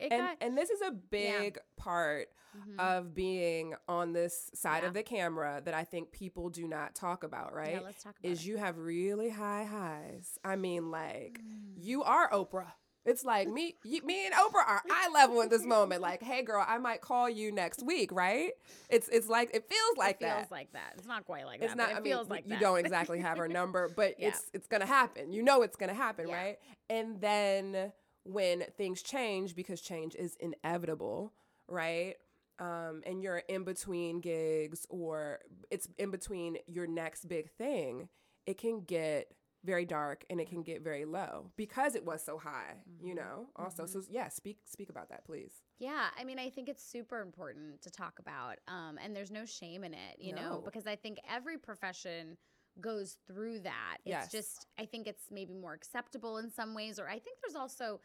[0.00, 1.62] and, got, and this is a big yeah.
[1.76, 2.80] part mm-hmm.
[2.80, 4.88] of being on this side yeah.
[4.88, 7.74] of the camera that I think people do not talk about, right?
[7.74, 8.46] Yeah, let's talk about Is it.
[8.46, 10.38] you have really high highs.
[10.44, 11.72] I mean, like, mm.
[11.76, 12.72] you are Oprah.
[13.06, 16.02] It's like me, you, me and Oprah are eye level in this moment.
[16.02, 18.52] Like, hey, girl, I might call you next week, right?
[18.90, 20.26] It's it's like it feels like that.
[20.26, 20.54] it feels that.
[20.54, 20.94] like that.
[20.98, 21.66] It's not quite like that.
[21.66, 21.88] it's that.
[21.88, 21.90] Not.
[21.90, 22.60] It I feels mean, like you that.
[22.60, 24.28] don't exactly have her number, but yeah.
[24.28, 25.32] it's it's gonna happen.
[25.32, 26.36] You know, it's gonna happen, yeah.
[26.36, 26.58] right?
[26.90, 27.92] And then
[28.24, 31.32] when things change, because change is inevitable,
[31.68, 32.16] right?
[32.58, 35.38] Um, and you're in between gigs, or
[35.70, 38.10] it's in between your next big thing,
[38.44, 39.28] it can get
[39.64, 43.08] very dark and it can get very low because it was so high mm-hmm.
[43.08, 44.00] you know also mm-hmm.
[44.00, 47.80] so yeah speak speak about that please yeah i mean i think it's super important
[47.82, 50.42] to talk about um, and there's no shame in it you no.
[50.42, 52.36] know because i think every profession
[52.80, 54.32] goes through that it's yes.
[54.32, 58.00] just i think it's maybe more acceptable in some ways or i think there's also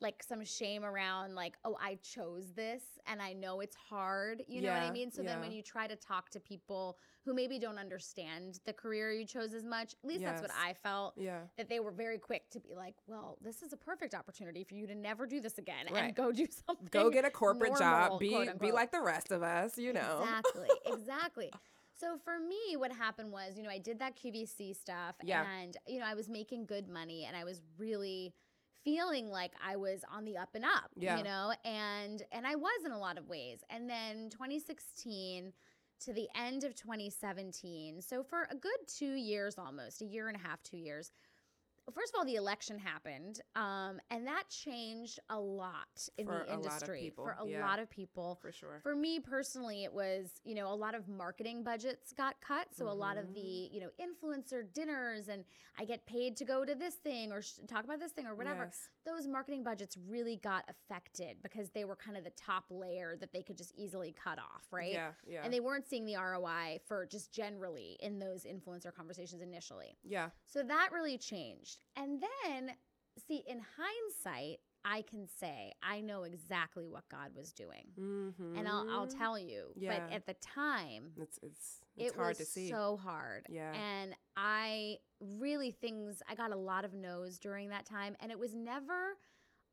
[0.00, 4.60] like some shame around like oh i chose this and i know it's hard you
[4.60, 5.30] know what i mean so yeah.
[5.30, 9.26] then when you try to talk to people who maybe don't understand the career you
[9.26, 10.30] chose as much at least yes.
[10.30, 13.62] that's what i felt yeah that they were very quick to be like well this
[13.62, 16.04] is a perfect opportunity for you to never do this again right.
[16.04, 19.32] and go do something go get a corporate normal, job be be like the rest
[19.32, 21.50] of us you know exactly exactly
[22.00, 25.44] so for me, what happened was, you know, I did that QVC stuff yeah.
[25.60, 28.34] and, you know, I was making good money and I was really
[28.88, 31.18] feeling like I was on the up and up, yeah.
[31.18, 33.60] you know, and and I was in a lot of ways.
[33.68, 35.52] And then 2016
[36.00, 40.36] to the end of 2017, so for a good 2 years almost, a year and
[40.36, 41.10] a half, 2 years,
[41.94, 46.52] first of all, the election happened, um, and that changed a lot in for the
[46.52, 47.66] industry for a yeah.
[47.66, 48.38] lot of people.
[48.40, 48.80] For sure.
[48.82, 52.84] For me personally, it was you know a lot of marketing budgets got cut, so
[52.84, 52.92] mm-hmm.
[52.92, 53.74] a lot of the mm-hmm.
[53.74, 55.44] you know influencer dinners, and
[55.78, 58.34] I get paid to go to this thing or sh- talk about this thing or
[58.34, 58.64] whatever.
[58.64, 58.88] Yes.
[59.06, 63.32] Those marketing budgets really got affected because they were kind of the top layer that
[63.32, 64.92] they could just easily cut off, right?
[64.92, 65.40] Yeah, yeah.
[65.44, 69.96] And they weren't seeing the ROI for just generally in those influencer conversations initially.
[70.04, 70.28] Yeah.
[70.46, 71.77] So that really changed.
[71.96, 72.70] And then,
[73.26, 78.56] see, in hindsight, I can say I know exactly what God was doing, mm-hmm.
[78.56, 79.72] and I'll, I'll tell you.
[79.74, 79.98] Yeah.
[79.98, 82.70] But at the time, it's it's, it's it hard was to see.
[82.70, 83.46] so hard.
[83.50, 86.22] Yeah, and I really things.
[86.28, 89.16] I got a lot of no's during that time, and it was never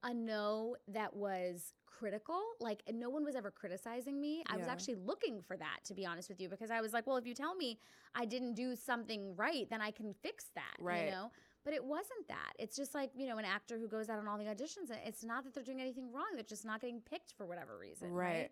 [0.03, 2.41] a no that was critical.
[2.59, 4.43] Like no one was ever criticizing me.
[4.47, 7.07] I was actually looking for that to be honest with you because I was like,
[7.07, 7.79] well, if you tell me
[8.13, 11.05] I didn't do something right, then I can fix that, right.
[11.05, 11.31] you know?
[11.65, 12.53] But it wasn't that.
[12.59, 14.91] It's just like, you know, an actor who goes out on all the auditions.
[15.03, 16.27] It's not that they're doing anything wrong.
[16.35, 18.11] They're just not getting picked for whatever reason.
[18.11, 18.25] Right.
[18.25, 18.51] right?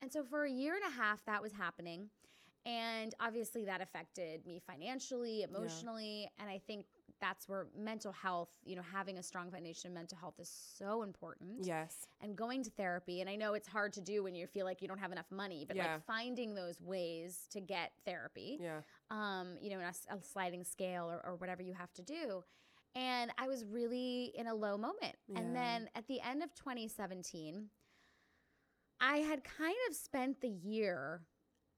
[0.00, 2.08] And so for a year and a half, that was happening.
[2.64, 6.22] And obviously that affected me financially, emotionally.
[6.22, 6.42] Yeah.
[6.42, 6.86] And I think
[7.20, 11.02] that's where mental health, you know, having a strong foundation in mental health is so
[11.02, 11.64] important.
[11.64, 12.06] Yes.
[12.20, 13.20] And going to therapy.
[13.20, 15.30] And I know it's hard to do when you feel like you don't have enough
[15.30, 15.94] money, but yeah.
[15.94, 18.58] like finding those ways to get therapy.
[18.60, 18.80] Yeah.
[19.10, 22.44] Um, you know, in a, a sliding scale or, or whatever you have to do.
[22.94, 25.16] And I was really in a low moment.
[25.28, 25.40] Yeah.
[25.40, 27.66] And then at the end of 2017,
[29.00, 31.20] I had kind of spent the year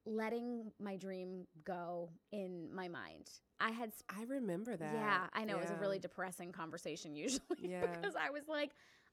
[0.09, 3.31] letting my dream go in my mind.
[3.61, 3.93] I had.
[3.95, 4.95] Sp- I remember that.
[4.95, 5.61] Yeah, I know yeah.
[5.61, 7.87] it was a really depressing conversation usually yeah.
[7.87, 8.71] because I was like,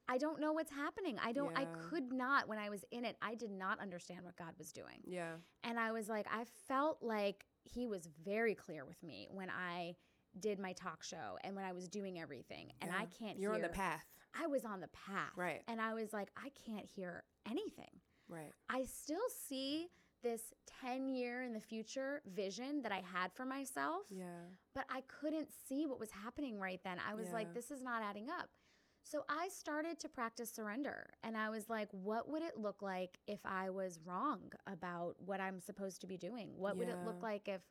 [0.08, 1.18] I don't know what's happening.
[1.22, 1.52] I don't.
[1.52, 1.62] Yeah.
[1.62, 3.16] I could not when I was in it.
[3.20, 5.00] I did not understand what God was doing.
[5.04, 5.32] Yeah.
[5.64, 9.96] And I was like, I felt like He was very clear with me when I
[10.38, 13.38] did my talk show and when I was doing everything, and I can't.
[13.38, 14.04] You're hear, on the path.
[14.40, 15.32] I was on the path.
[15.36, 15.62] Right.
[15.66, 17.90] And I was like, I can't hear anything.
[18.28, 18.52] Right.
[18.68, 19.88] I still see
[20.26, 24.40] this 10 year in the future vision that I had for myself, Yeah.
[24.74, 26.98] but I couldn't see what was happening right then.
[27.08, 28.48] I was like, this is not adding up.
[29.04, 33.20] So I started to practice surrender and I was like, what would it look like
[33.28, 36.48] if I was wrong about what I'm supposed to be doing?
[36.56, 37.62] What would it look like if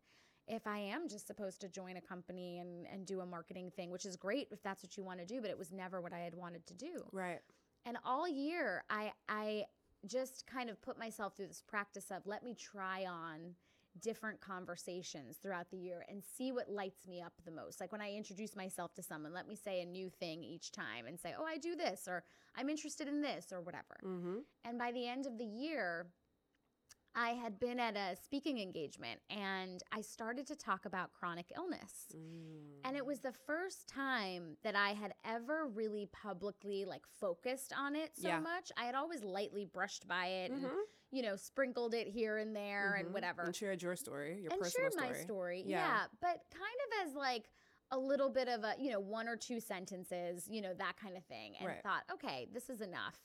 [0.48, 3.90] if I am just supposed to join a company and, and do a marketing thing,
[3.90, 6.14] which is great if that's what you want to do, but it was never what
[6.14, 7.04] I had wanted to do.
[7.12, 7.40] Right.
[7.84, 9.66] And all year, I I
[10.06, 13.56] just kind of put myself through this practice of let me try on
[14.02, 17.80] different conversations throughout the year and see what lights me up the most.
[17.80, 21.08] Like when I introduce myself to someone, let me say a new thing each time
[21.08, 22.24] and say, "Oh, I do this," or
[22.56, 23.98] "I'm interested in this," or whatever.
[24.04, 24.40] Mm-hmm.
[24.66, 26.08] And by the end of the year,
[27.16, 32.08] I had been at a speaking engagement and I started to talk about chronic illness.
[32.14, 32.82] Mm.
[32.84, 37.96] And it was the first time that I had ever really publicly like focused on
[37.96, 38.40] it so Yeah.
[38.40, 38.72] much.
[38.78, 40.84] I had always lightly brushed by it and Mhm.
[41.12, 43.14] you know sprinkled it here and there and Mhm.
[43.14, 43.44] whatever.
[43.44, 45.24] And shared your story, your and personal shared my story.
[45.24, 45.62] story.
[45.66, 45.86] Yeah.
[45.86, 46.08] Yeah.
[46.20, 47.50] but kind of as like
[47.92, 51.16] a little bit of a, you know, one or two sentences, you know, that kind
[51.16, 51.56] of thing.
[51.58, 51.84] And Right.
[51.84, 53.20] thought, okay, this is enough.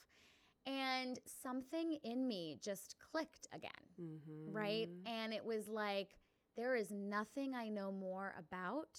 [0.67, 3.71] And something in me just clicked again
[4.01, 4.53] Mm-hmm.
[4.57, 4.89] right?
[5.07, 6.11] And it was like,
[6.57, 8.99] there is nothing I know more about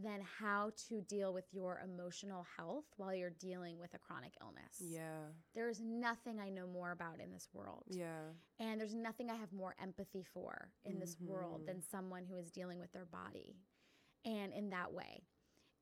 [0.00, 4.80] than how to deal with your emotional health while you're dealing with a chronic illness.
[4.80, 5.26] Yeah.
[5.54, 7.84] There's nothing I know more about in this world.
[7.88, 8.30] Yeah.
[8.60, 12.50] And there's nothing I have more empathy for in this world than someone who is
[12.50, 13.56] dealing with their body
[14.24, 15.24] and in that way.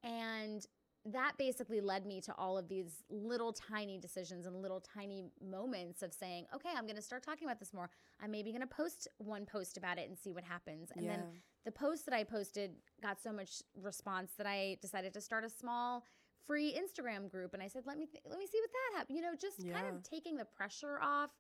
[0.03, 0.65] And
[1.13, 6.03] that basically led me to all of these little tiny decisions and little tiny moments
[6.03, 7.89] of saying, okay, I'm going to start talking about this more.
[8.21, 10.91] I'm maybe going to post one post about it and see what happens.
[10.97, 11.13] And yeah.
[11.17, 11.25] then
[11.65, 15.49] the post that I posted got so much response that I decided to start a
[15.51, 16.05] small
[16.45, 19.17] free Instagram group and I said let me th- let me see what that happens.
[19.17, 21.31] You know, just kind of taking the pressure off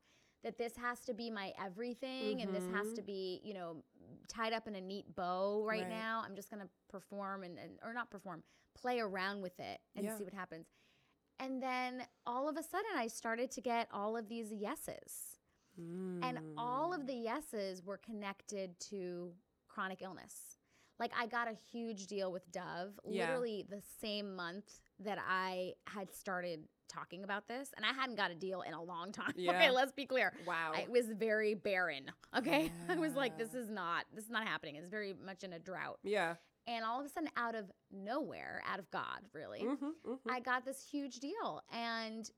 [0.42, 2.94] that this has to be my everything and this has Mhm.
[2.96, 3.82] to be, you know,
[4.28, 5.88] tied up in a neat bow right, Right.
[5.88, 6.22] now.
[6.24, 8.42] I'm just going to perform and, and or not perform,
[8.74, 10.16] play around with it and Yeah.
[10.16, 10.66] see what happens.
[11.38, 15.38] And then all of a sudden I started to get all of these yeses.
[16.22, 17.06] And all of Mm.
[17.08, 19.34] the yeses were connected to
[19.68, 20.56] chronic illness.
[20.98, 23.20] Like I got a huge deal with Dove Yeah.
[23.24, 26.66] literally the same month that I had started
[26.96, 27.70] talking about this.
[27.76, 29.32] And I hadn't got a deal in a long time.
[29.36, 29.50] Yeah.
[29.52, 30.32] Okay, let's be clear.
[30.46, 30.72] Wow.
[30.74, 32.04] I was very barren.
[32.36, 32.70] Okay.
[32.88, 34.76] I was like, this is not, this is not happening.
[34.76, 35.98] It's very much in a drought.
[36.02, 36.34] yeah.
[36.68, 39.84] And all of a sudden, out of nowhere, out of God, really, Mm-hmm.
[39.84, 40.30] Mm-hmm.
[40.30, 41.62] I got this huge deal.
[41.72, 42.28] And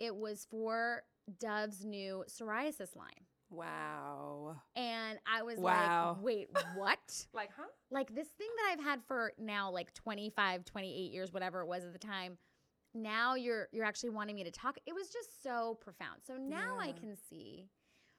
[0.00, 1.02] it was for
[1.38, 3.24] Dove's new psoriasis line.
[3.50, 4.56] Wow.
[4.76, 6.14] And I was Wow.
[6.16, 6.98] like, wait, what?
[7.32, 7.66] Like, huh?
[7.90, 11.84] like this thing that I've had for now like 25, 28 years, whatever it was
[11.84, 12.36] at the time.
[13.02, 14.76] Now you're you're actually wanting me to talk.
[14.86, 16.20] It was just so profound.
[16.26, 17.68] So now I can see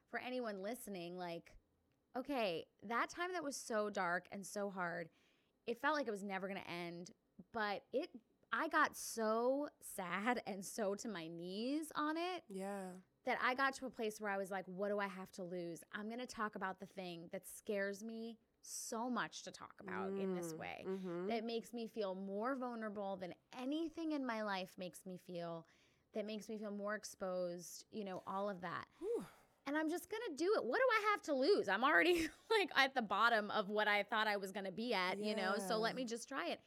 [0.09, 1.51] for anyone listening, like,
[2.17, 5.09] okay, that time that was so dark and so hard,
[5.67, 7.11] it felt like it was never gonna end.
[7.53, 8.09] But it
[8.51, 12.87] I got so sad and so to my knees on it Yeah.
[13.25, 15.43] that I got to a place where I was like, what do I have to
[15.43, 15.83] lose?
[15.93, 20.09] I'm going to talk about the thing that scares me so much to talk about
[20.09, 20.85] in this way.
[20.87, 21.27] Mm-hmm.
[21.27, 25.65] That makes me feel more vulnerable than anything in my life makes me feel.
[26.13, 28.85] That makes me feel more exposed, you know, all of that.
[29.67, 30.63] And I'm just to do it.
[30.63, 31.69] What do I have to lose?
[31.69, 32.27] I'm already
[32.59, 35.55] like at the bottom of what I thought I was to be at, you know,
[35.67, 36.59] so let me just try it.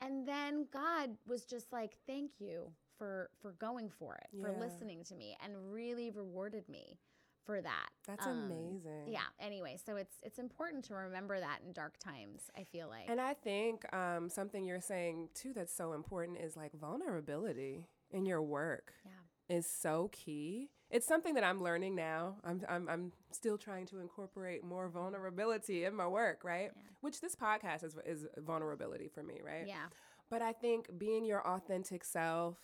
[0.00, 5.04] And then God was just like, thank you for for going for it, for listening
[5.04, 6.98] to me and really rewarded me
[7.44, 7.88] for that.
[8.06, 9.08] That's Um, amazing.
[9.08, 9.26] Yeah.
[9.38, 13.08] Anyway, so it's it's important to remember that in dark times, I feel like.
[13.08, 18.26] And I think um, something you're saying too that's so important is like vulnerability in
[18.26, 19.56] your work yeah.
[19.56, 20.70] is so key.
[20.90, 22.36] It's something that I'm learning now.
[22.42, 26.70] I'm, I'm, I'm still trying to incorporate more vulnerability in my work, right?
[26.74, 26.82] Yeah.
[27.00, 29.68] Which this podcast is, is vulnerability for me, right?
[29.68, 29.86] Yeah.
[30.30, 32.56] But I think being your authentic self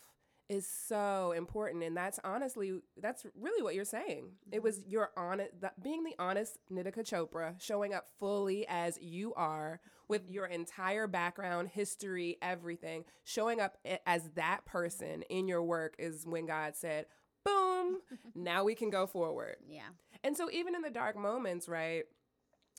[0.49, 4.31] is so important and that's honestly that's really what you're saying.
[4.53, 5.51] It was your honest
[5.83, 11.69] being the honest nitika chopra showing up fully as you are with your entire background
[11.69, 17.07] history everything showing up as that person in your work is when god said
[17.45, 17.99] boom
[18.37, 19.57] now we can go forward.
[19.69, 19.89] Yeah.
[20.23, 22.05] and so even in the dark moments right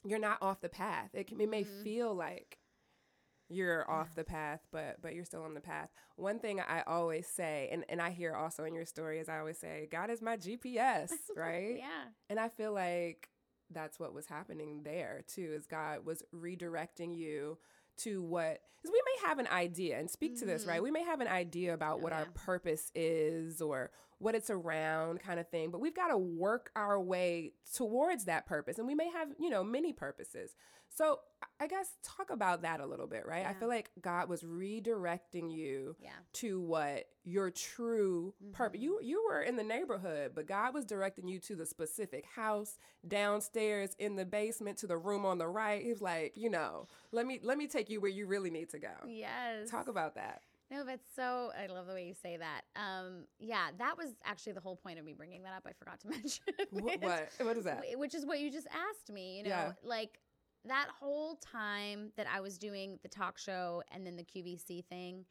[0.05, 1.09] you're not off the path.
[1.13, 1.83] It, can, it may Mhm.
[1.83, 2.59] feel like
[3.49, 7.25] you're off the path but but you're still on the path one thing i always
[7.27, 10.21] say and, and i hear also in your story is i always say god is
[10.21, 12.09] my gps right Yeah.
[12.29, 13.29] and i feel like
[13.71, 17.57] that's what was happening there too is god was redirecting you
[17.97, 21.03] to what because we may have an idea and speak to this right we may
[21.03, 22.29] have an idea about what our Mm-hmm.
[22.29, 22.45] Oh, yeah.
[22.45, 26.99] purpose is or what it's around kind of thing but we've got to work our
[26.99, 30.55] way towards that purpose and we may have you know many purposes
[30.97, 31.19] so
[31.59, 35.51] I- guess talk about that a little bit right i feel like god was redirecting
[35.51, 36.11] you Yeah.
[36.33, 38.83] to what your true purpose Mhm.
[38.83, 42.77] you you were in the neighborhood but god was directing you to the specific house
[43.07, 46.87] downstairs in the basement to the room on the right he was like you know
[47.11, 49.69] let me let me take you where you really need to go Yes.
[49.69, 51.49] talk about that No, but so.
[51.57, 52.63] I love the way you say that.
[52.75, 55.65] Um, yeah, that was actually the whole point of me bringing that up.
[55.65, 56.43] I forgot to mention.
[56.71, 57.01] What
[57.39, 59.37] what is that Which is what you just asked me.
[59.37, 59.71] You know, Yeah.
[59.81, 60.19] like
[60.67, 65.25] that whole time that I was doing the talk show and then the QVC thing.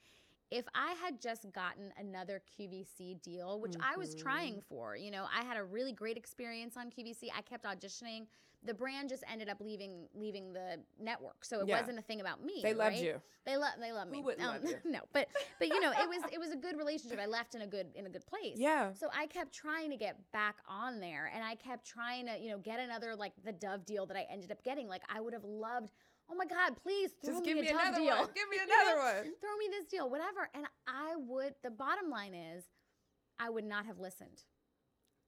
[0.51, 4.69] If I had just gotten another QVC deal, which I was trying mm-hmm.
[4.69, 7.31] for, you know, I had a really great experience on QVC.
[7.37, 8.27] I kept auditioning.
[8.67, 11.79] The brand just ended up leaving leaving the network, so it Yeah.
[11.81, 12.61] wasn't a thing about me.
[12.63, 13.03] they loved right?
[13.03, 14.19] you They love they love me.
[14.19, 14.77] Who wouldn't um, love you?
[14.91, 17.19] no, but but you know, it was it was a good relationship.
[17.21, 18.57] I left in a good in a good place.
[18.59, 22.39] yeah So I kept trying to get back on there and I kept trying to,
[22.39, 24.89] you know, get another like the Dove deal that I ended up getting.
[24.89, 25.93] Like I would have loved,
[26.31, 28.17] oh my God, please throw just me give a me Dove another deal.
[28.17, 30.49] one give me another one Throw me this deal, whatever.
[30.55, 32.65] And I would the bottom line is
[33.39, 34.43] I would not have listened.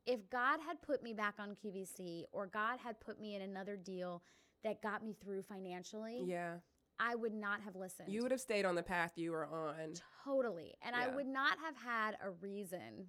[0.09, 3.76] If God had put me back on QVC or God had put me in another
[3.76, 4.22] deal
[4.64, 6.54] that got me through financially, yeah
[6.98, 8.09] I would not have listened.
[8.11, 9.92] you would have stayed on the path you were on
[10.24, 10.74] Totally.
[10.82, 13.06] And I would not have had a reason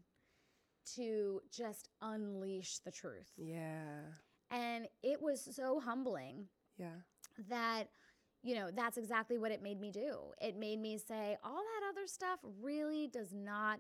[0.96, 3.32] to just unleash the truth.
[3.38, 4.02] yeah
[4.52, 6.48] And it was so humbling
[6.78, 7.00] yeah
[7.50, 7.86] that,
[8.44, 10.18] you know, that's exactly what it made me do.
[10.42, 13.80] It made me say, all that other stuff really does not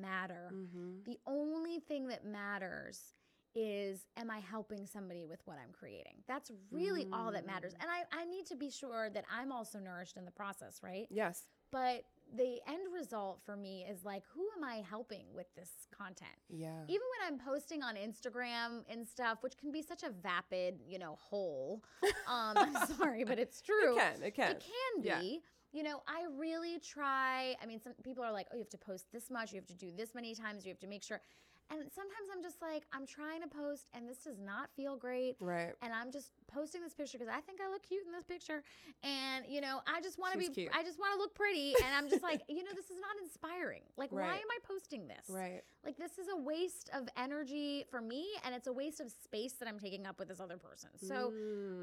[0.00, 0.50] matter.
[0.52, 1.02] mm-hmm.
[1.04, 3.14] The only thing that matters
[3.54, 6.18] is am I helping somebody with what I'm creating?
[6.28, 7.72] That's really all that matters.
[7.72, 7.82] Mm.
[7.82, 11.06] And I, I need to be sure that I'm also nourished in the process, right?
[11.10, 12.04] yes But
[12.36, 16.28] the end result for me is like, who am I helping with this content?
[16.50, 20.80] yeah Even when I'm posting on Instagram and stuff, which can be such a vapid,
[20.86, 21.82] you know, hole.
[22.28, 23.96] Um, I'm sorry, but it's true.
[23.96, 25.20] it can it can It can Yeah.
[25.72, 27.54] You know, I really try.
[27.62, 29.66] I mean, some people are like, oh, you have to post this much, you have
[29.66, 31.20] to do this many times, you have to make sure.
[31.70, 35.36] And sometimes I'm just like, I'm trying to post and this does not feel great.
[35.40, 38.24] right And I'm just posting this picture because I think I look cute in this
[38.24, 38.62] picture.
[39.02, 40.70] And, you know, I just want to be, cute.
[40.72, 41.74] I just want to look pretty.
[41.84, 43.82] And I'm just like, you know, this is not inspiring.
[43.96, 45.26] Like, why am I posting this?
[45.28, 49.10] right Like, this is a waste of energy for me and it's a waste of
[49.10, 50.90] space that I'm taking up with this other person.
[50.98, 51.32] So,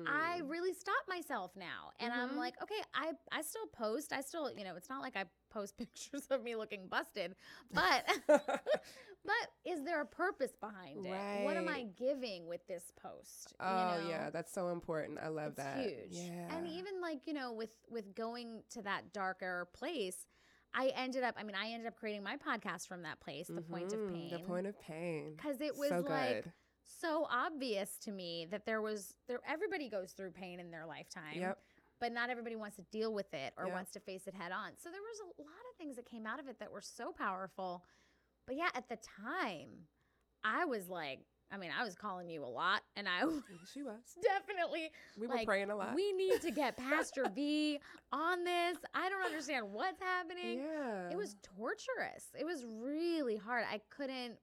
[0.06, 0.50] I Mm.
[0.50, 2.38] really stop myself now and I'm Mhm.
[2.38, 4.12] like, okay, I, I still post.
[4.12, 7.36] I still, you know, it's not like I post pictures of me looking busted,
[7.74, 8.04] but
[9.26, 11.46] but is there a purpose behind it?
[11.46, 13.56] What am I giving with this post?
[13.60, 14.10] you oh know?
[14.10, 16.12] yeah that's so important i love it's that huge.
[16.12, 20.26] yeah And even like, you know, with with going to that darker place,
[20.74, 23.62] I ended up I mean, I ended up creating my podcast from that place, The
[23.62, 24.14] Point of mm-hmm.
[24.14, 24.32] Pain.
[24.32, 26.52] the point of pain Cuz it was so like good
[26.86, 31.36] so obvious to me that there was there everybody goes through pain in their lifetime.
[31.36, 31.58] Yep.
[32.00, 34.72] But not everybody wants to deal with it or wants to face it head on.
[34.78, 37.14] So there was a lot of things that came out of it that were so
[37.14, 37.86] powerful.
[38.46, 39.70] But yeah, at the time,
[40.44, 41.20] I was like,
[41.52, 43.42] I mean, I was calling you a lot and I was
[43.72, 47.80] she was definitely we were like, praying a lot we need to get Pastor V
[48.12, 48.78] on this.
[48.94, 50.60] I don't understand what's happening.
[50.60, 52.26] yeah It was torturous.
[52.38, 53.66] It was really hard.
[53.72, 54.38] I couldn't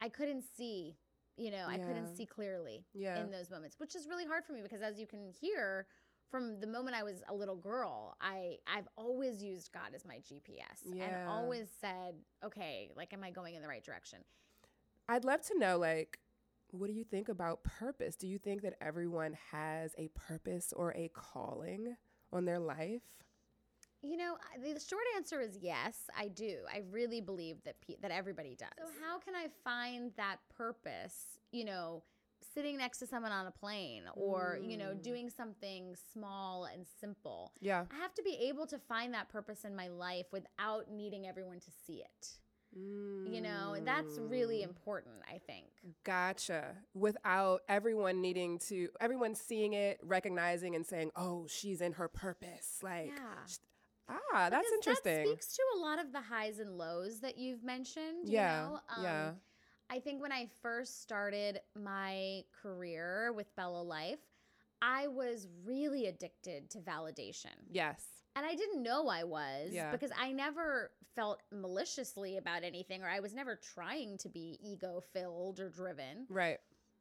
[0.00, 0.96] I couldn't see,
[1.36, 4.52] you know, I couldn't see clearly yeah in those moments, which is really hard for
[4.52, 5.86] me because as you can hear
[6.32, 10.16] from the moment I was a little girl, I I've always used God as my
[10.16, 12.14] GPS and always said,
[12.44, 14.18] okay, like am I going in the right direction?
[15.08, 16.18] I'd love to know, like,
[16.70, 18.16] what do you think about purpose?
[18.16, 21.96] Do you think that everyone has a purpose or a calling
[22.32, 23.02] on their life?
[24.00, 26.60] You know, the short answer is yes, I do.
[26.72, 28.70] I really believe that pe- that everybody does.
[28.78, 31.38] So how can I find that purpose?
[31.52, 32.02] You know,
[32.54, 35.02] sitting next to someone on a plane, or you know, Mm.
[35.02, 37.52] doing something small and simple.
[37.60, 37.86] Yeah.
[37.90, 41.60] I have to be able to find that purpose in my life without needing everyone
[41.60, 42.38] to see it.
[42.74, 44.68] You know, that's really Mm.
[44.68, 45.22] important.
[45.28, 45.66] I think.
[46.04, 46.76] Gotcha.
[46.94, 52.82] Without everyone needing to, everyone seeing it, recognizing, and saying, "Oh, she's in her purpose."
[52.82, 53.46] Like, Yeah.
[54.08, 55.16] ah, that's Because interesting.
[55.24, 58.26] That speaks to a lot of the highs and lows that you've mentioned.
[58.28, 58.62] you yeah.
[58.68, 58.80] know?
[58.88, 59.34] Um, yeah.
[59.92, 64.20] I think when I first started my career with Bella Life,
[64.80, 67.54] I was really addicted to validation.
[67.70, 68.02] Yes.
[68.34, 69.90] And I didn't know I was Yeah.
[69.92, 75.02] because I never felt maliciously about anything or I was never trying to be ego
[75.12, 76.26] filled or driven.
[76.30, 76.58] Right.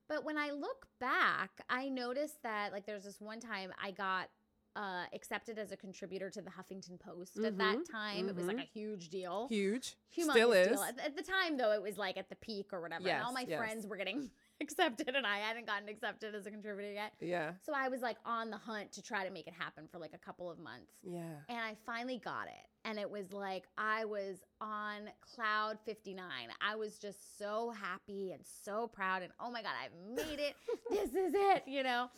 [0.10, 4.30] But when I look back, I noticed that like there's this one time I got
[4.76, 8.30] uh, accepted as a contributor to the Huffington Post at that Mhm, time.
[8.30, 9.48] It was like a huge deal.
[9.50, 9.98] Huge.
[10.18, 10.68] Humongous Still is.
[10.70, 10.84] deal.
[10.84, 13.08] At, at the time, though, it was like at the peak or whatever.
[13.10, 13.58] and all my yes.
[13.60, 14.30] friends were getting
[14.62, 17.14] accepted, and I hadn't gotten accepted as a contributor yet.
[17.20, 17.54] Yeah.
[17.66, 20.14] So I was like on the hunt to try to make it happen for like
[20.14, 20.94] a couple of months.
[21.04, 21.22] Yeah.
[21.50, 22.68] And I finally got it.
[22.84, 26.26] And it was like I was on cloud 59.
[26.62, 29.22] I was just so happy and so proud.
[29.22, 30.56] And oh my God, I've made it.
[30.90, 32.10] this is it, you know?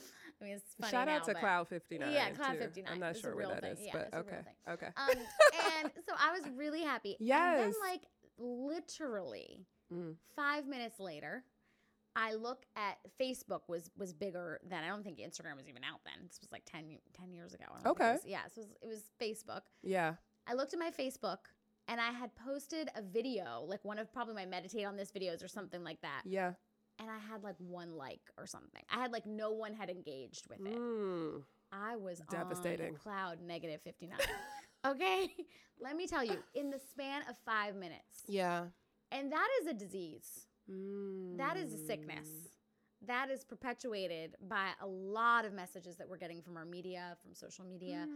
[0.44, 0.92] I mean, it's funny.
[0.92, 2.12] Shout out to Cloud 59.
[2.12, 2.60] Yeah, Cloud too.
[2.60, 2.92] 59.
[2.94, 3.72] I'm not sure where that thing.
[3.74, 4.42] is, Yeah, but it's a real okay.
[4.44, 4.74] thing.
[4.74, 4.88] Okay.
[4.98, 5.10] Um,
[5.82, 7.16] and so I was really happy.
[7.20, 7.60] And Yes.
[7.60, 8.02] then, like,
[8.38, 10.16] literally Mm.
[10.36, 11.44] five minutes later,
[12.16, 14.84] I look at Facebook was was bigger then.
[14.84, 16.26] I don't think Instagram was even out then.
[16.28, 17.66] This was like 10, 10 years ago.
[17.86, 18.14] Okay.
[18.14, 19.62] was- yeah, so it was, it was Facebook.
[19.82, 20.16] Yeah.
[20.48, 21.40] I looked at my Facebook
[21.88, 25.44] and I had posted a video, like one of probably my meditate on this videos
[25.44, 26.22] or something like that.
[26.26, 26.54] Yeah.
[27.04, 28.82] And I had like one like or something.
[28.90, 30.74] I had like no one had engaged with it.
[30.78, 31.42] Mm.
[31.74, 32.94] I was Devastating.
[32.96, 34.18] cloud negative 59.
[34.88, 35.30] okay?
[35.82, 38.24] Let me tell you, in the span of 5 minutes.
[38.28, 38.66] Yeah.
[39.12, 40.48] And that is a disease.
[41.38, 42.28] That is a sickness.
[42.28, 43.08] Mm.
[43.08, 47.36] That is perpetuated by a lot of messages that we're getting from our media, from
[47.36, 48.08] social media,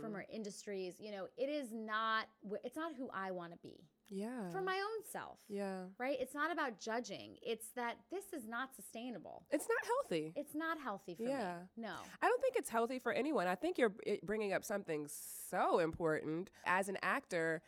[0.00, 0.14] from Mm.
[0.14, 0.94] our industries.
[1.00, 2.26] You know, it is not
[2.62, 4.50] it's not who I want to be Yeah.
[4.50, 5.38] for my own self.
[5.48, 5.84] Yeah.
[5.98, 6.16] Right?
[6.20, 7.36] It's not about judging.
[7.42, 9.44] It's that this is not sustainable.
[9.50, 10.32] It's not healthy.
[10.36, 11.58] It's not healthy for Yeah.
[11.76, 11.82] me.
[11.84, 11.94] No.
[12.22, 13.46] I don't think it's healthy for anyone.
[13.46, 16.50] I think you're bringing up something so important.
[16.64, 17.62] As an actor,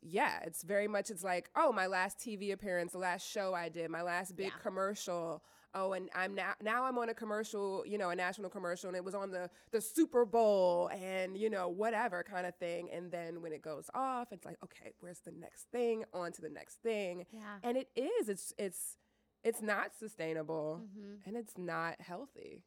[0.00, 3.68] yeah, it's very much, it's like, oh, my last TV appearance, the last show I
[3.68, 4.58] did, my last big Yeah.
[4.62, 5.44] commercial.
[5.74, 8.96] Oh, and I'm now now I'm on a commercial, you know, a national commercial, and
[8.96, 12.90] it was on the the Super Bowl, and you know, whatever kind of thing.
[12.92, 16.04] And then when it goes off, it's like, okay, where's the next thing?
[16.12, 17.24] On to the next thing.
[17.32, 17.56] Yeah.
[17.62, 18.28] And it is.
[18.28, 18.96] It's it's
[19.44, 22.62] it's not sustainable, hmm and it's not healthy.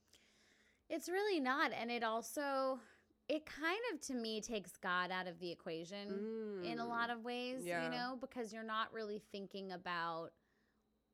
[0.89, 1.71] It's really not.
[1.73, 2.79] And it also,
[3.27, 6.89] it kind of to me takes God out of the equation in a Mm.
[6.89, 7.83] lot of ways, Yeah.
[7.85, 10.31] you know, because you're not really thinking about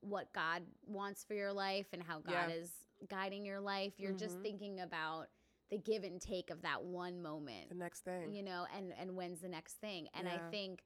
[0.02, 2.56] what God wants for your life and how God Yeah.
[2.56, 2.72] is
[3.08, 4.00] guiding your life.
[4.00, 4.44] You're just Mhm.
[4.44, 5.30] thinking about
[5.70, 8.34] the give and take of that one moment, The next thing.
[8.34, 10.10] you know, and and when's the next thing.
[10.14, 10.84] And I think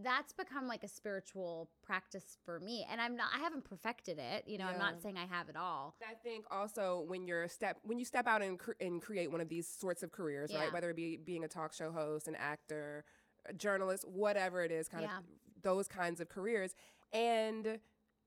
[0.00, 2.84] that's become like a spiritual practice for me.
[2.88, 5.56] And I'm not I haven't perfected it, you know, I'm not saying I have it
[5.56, 5.96] all.
[6.06, 9.40] I think also when you're step when you step out and cr- and create one
[9.40, 10.60] of these sorts of careers, Yeah.
[10.64, 10.72] right?
[10.72, 13.04] Whether it be being a talk show host, an actor,
[13.46, 15.18] a journalist, whatever it is, kind Yeah.
[15.18, 15.24] of
[15.62, 16.74] those kinds of careers,
[17.12, 17.80] and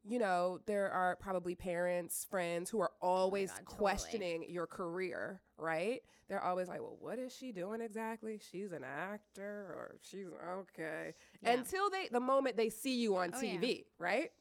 [0.03, 3.77] you know there are probably parents, friends who are oh always Oh God, totally.
[3.77, 6.01] questioning your career, right?
[6.27, 8.39] They're always like, "Well, what is she doing exactly?
[8.51, 9.43] She's an actor,
[9.75, 10.27] or she's
[10.59, 11.51] okay." Yeah.
[11.51, 13.57] Until they, the moment they see you on Oh, yeah.
[13.57, 14.31] TV, right?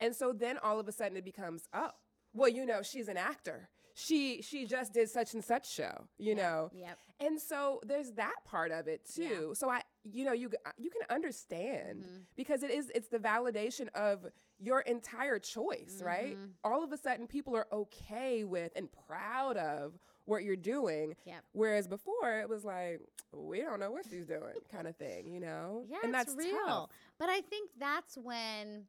[0.00, 1.90] And so then all of a sudden it becomes, oh,
[2.32, 3.68] well, you know, she's an actor.
[4.00, 6.70] She she just did such and such show, you know.
[6.72, 6.98] Yep.
[7.20, 9.48] And so there's that part of it too.
[9.48, 9.54] Yeah.
[9.54, 12.24] So I you know, you you can understand Mhm.
[12.36, 14.26] because it is it's the validation of
[14.58, 16.36] your entire choice, right?
[16.38, 16.52] Mhm.
[16.64, 21.16] All of a sudden people are okay with and proud of what you're doing.
[21.24, 21.44] Yep.
[21.52, 23.00] Whereas before it was like,
[23.32, 25.84] we don't know what she's doing kind of thing, you know?
[25.88, 26.56] Yeah, and that's real.
[26.66, 26.90] tough.
[27.18, 28.86] But I think that's when,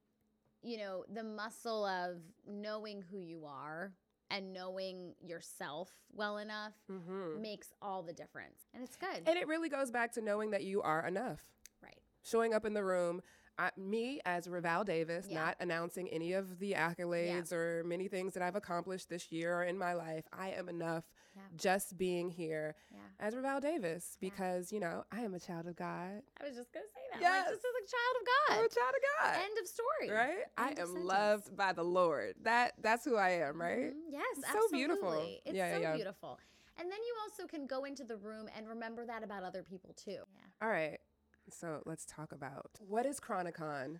[0.62, 3.91] you know, the muscle of knowing who you are
[4.32, 7.39] and knowing yourself well enough Mhm.
[7.41, 8.65] makes all the difference.
[8.73, 9.23] And it's good.
[9.27, 11.45] And it really goes back to knowing that you are enough.
[11.84, 12.01] right.
[12.23, 13.21] Showing up in the room,
[13.60, 15.39] I, me as Raval Davis, Yeah.
[15.43, 19.64] not announcing any of the accolades or many things that I've accomplished this year or
[19.64, 20.26] in my life.
[20.34, 21.04] I am enough
[21.36, 21.41] Yeah.
[21.56, 22.97] just being here Yeah.
[23.20, 24.30] as Raval Davis Yeah.
[24.30, 26.24] because, you know, I am a child of God.
[26.39, 27.22] I was just going to say that.
[27.22, 27.45] Yes.
[27.45, 29.02] Like, just as a child of I'm a child of
[29.36, 29.43] God.
[29.43, 30.10] End of story.
[30.10, 30.45] right?
[30.58, 31.06] I End of am sentence.
[31.06, 32.36] loved by the Lord.
[32.41, 33.93] That that's who I am, right?
[33.93, 34.02] Mhm.
[34.10, 35.14] Yes, It's so beautiful.
[35.45, 35.95] It's Yeah, yeah, so yeah.
[35.95, 36.39] beautiful.
[36.78, 39.93] And then you also can go into the room and remember that about other people
[39.93, 40.24] too.
[40.34, 40.41] Yeah.
[40.62, 40.99] All right.
[41.54, 43.99] So let's talk about what is Chronicon?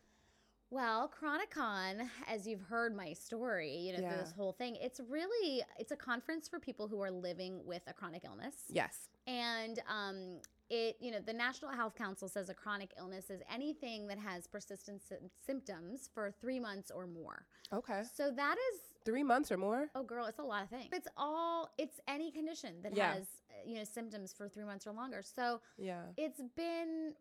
[0.70, 4.18] Well, Chronicon, as you've heard my story, you know, Yeah.
[4.24, 7.93] this whole thing, it's really it's a conference for people who are living with a
[7.93, 8.56] chronic illness.
[8.70, 9.10] Yes.
[9.28, 10.39] And um
[10.70, 14.47] it, you know, the National Health Council says a chronic illness is anything that has
[14.47, 17.45] persistent sym- symptoms for 3 months or more.
[17.74, 18.04] Okay.
[18.16, 19.89] So that is Three months or more?
[19.95, 20.88] Oh, girl, it's a lot of things.
[20.93, 23.16] It's all, it's any condition that Yeah.
[23.16, 25.24] has, uh, you know, symptoms for three months or longer.
[25.24, 26.06] So Yeah.
[26.18, 27.16] it's been,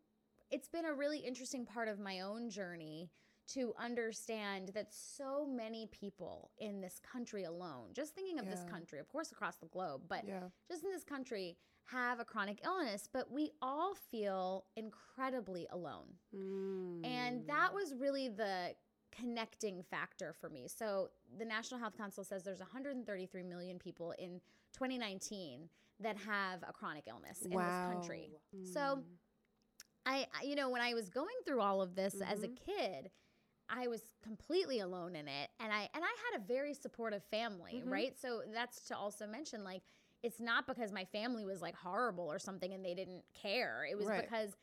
[0.50, 3.10] it's been a really interesting part of my own journey
[3.54, 8.98] to understand that so many people in this country alone, just thinking of this country,
[9.00, 10.48] of course, across the globe, but Yeah.
[10.68, 16.18] just in this country, have a chronic illness, but we all feel incredibly alone.
[17.02, 17.74] And that Mm.
[17.74, 18.76] was really the
[19.10, 20.68] connecting factor for me.
[20.68, 24.40] So the National Health Council says there's 133 million people in
[24.72, 28.30] 2019 that have a chronic illness in this country.
[28.62, 29.02] So Mm.
[29.02, 29.02] I,
[30.06, 32.56] I- you know, when I was going through all of this as a Mhm.
[32.56, 33.10] kid,
[33.68, 37.82] I was completely alone in it, and I and I had a very supportive family,
[37.84, 37.90] Mhm.
[37.90, 38.18] right?
[38.18, 39.82] So that's to also mention, like,
[40.22, 43.84] it's not because my family was like horrible or something and they didn't care.
[43.84, 44.22] It was Right.
[44.22, 44.56] because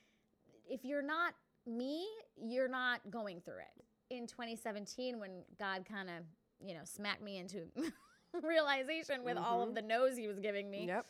[0.65, 1.35] if you're not
[1.65, 3.85] me, you're not going through it.
[4.09, 6.25] In 2017, when God kind of,
[6.59, 7.71] you know, smacked me into
[8.33, 9.75] realization with all of Mhm.
[9.75, 11.05] the no's He was giving me, Yep.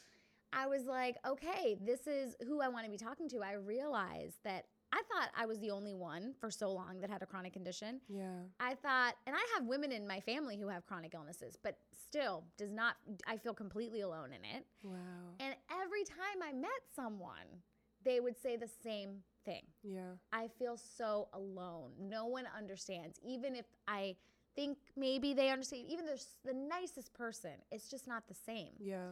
[0.54, 3.42] I was like, okay, this is who I want to be talking to.
[3.42, 7.22] I realized that I thought I was the only one for so long that had
[7.22, 8.00] a chronic condition.
[8.08, 8.40] Yeah.
[8.60, 12.46] I thought, and I have women in my family who have chronic illnesses, but still
[12.58, 12.96] does not,
[13.28, 14.66] I feel completely alone in it.
[14.84, 14.96] Wow.
[15.40, 17.62] And every time I met someone,
[18.06, 19.64] they would say the same thing.
[19.84, 20.12] Yeah.
[20.32, 21.92] I feel so alone.
[22.00, 23.20] No one understands.
[23.26, 24.16] Even if I
[24.56, 28.72] think maybe they understand, even the, the nicest person, it's just not the same.
[28.80, 29.10] Yeah.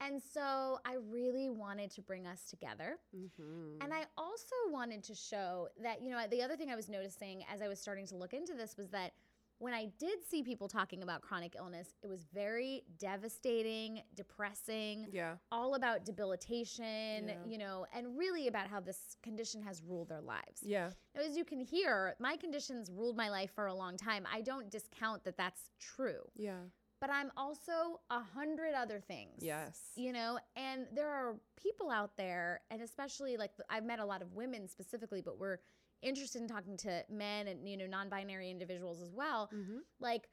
[0.00, 2.98] And so I really wanted to bring us together.
[3.14, 3.82] Mm-hmm.
[3.82, 7.44] And I also wanted to show that, you know, the other thing I was noticing
[7.52, 9.12] as I was starting to look into this was that
[9.58, 15.34] when I did see people talking about chronic illness, it was very devastating, depressing, yeah.
[15.52, 17.34] all about debilitation, Yeah.
[17.46, 20.62] you know, and really about how this condition has ruled their lives.
[20.62, 20.88] Yeah.
[21.14, 24.26] Now, as you can hear, my conditions ruled my life for a long time.
[24.32, 26.60] I don't discount that that's true, Yeah.
[27.00, 29.80] But I'm also a hundred other things Yes.
[29.96, 34.22] you know and there are people out there and especially like i've met a lot
[34.22, 35.58] of women specifically but we're
[36.02, 39.78] interested in talking to men and you know non-binary individuals as well Mm-hmm.
[40.00, 40.28] like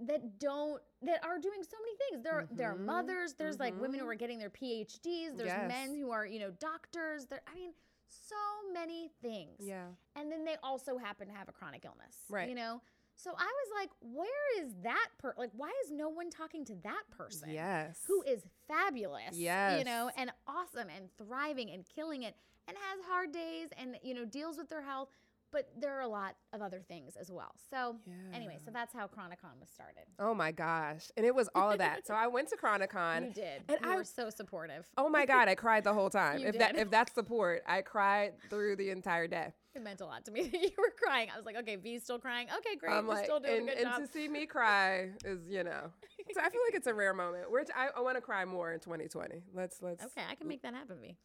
[0.00, 3.78] that don't that are doing so many things there are there are mothers there's like
[3.80, 4.10] women who Mhm.
[4.10, 5.68] are getting their phds there's Yes.
[5.68, 7.72] men who are you know doctors there i mean
[8.08, 8.34] so
[8.72, 9.86] many things Yeah.
[10.16, 12.48] and then they also happen to have a chronic illness Right.
[12.48, 12.80] you know
[13.16, 15.36] so i was like where is that person?
[15.38, 18.00] like why is no one talking to that person Yes.
[18.06, 19.78] who is fabulous, Yes.
[19.78, 22.34] you know, and awesome and thriving and killing it
[22.66, 25.08] and has hard days and, you know, deals with their health.
[25.52, 27.54] But there are a lot of other things as well.
[27.70, 27.96] So,
[28.32, 30.02] anyway, so that's how Chronicon was started.
[30.18, 31.12] Oh my gosh.
[31.16, 32.06] And it was all of that.
[32.08, 33.26] so I went to Chronicon.
[33.28, 33.62] you did.
[33.68, 34.88] and you I- was so supportive.
[34.98, 36.40] Oh my God, I cried the whole time.
[36.44, 39.52] If that if that's support, I cried through the entire day.
[39.74, 41.28] It meant a lot to me that you were crying.
[41.32, 42.46] I was like, okay, V's still crying.
[42.58, 42.92] Okay, great.
[42.92, 44.00] I'm You're like, still doing and, a good and job.
[44.02, 45.90] to see me cry is, you know.
[46.34, 47.50] So I feel like it's a rare moment.
[47.50, 49.42] Which I, I want to cry more in 2020.
[49.54, 51.16] Let's let's okay, I can make that happen, V.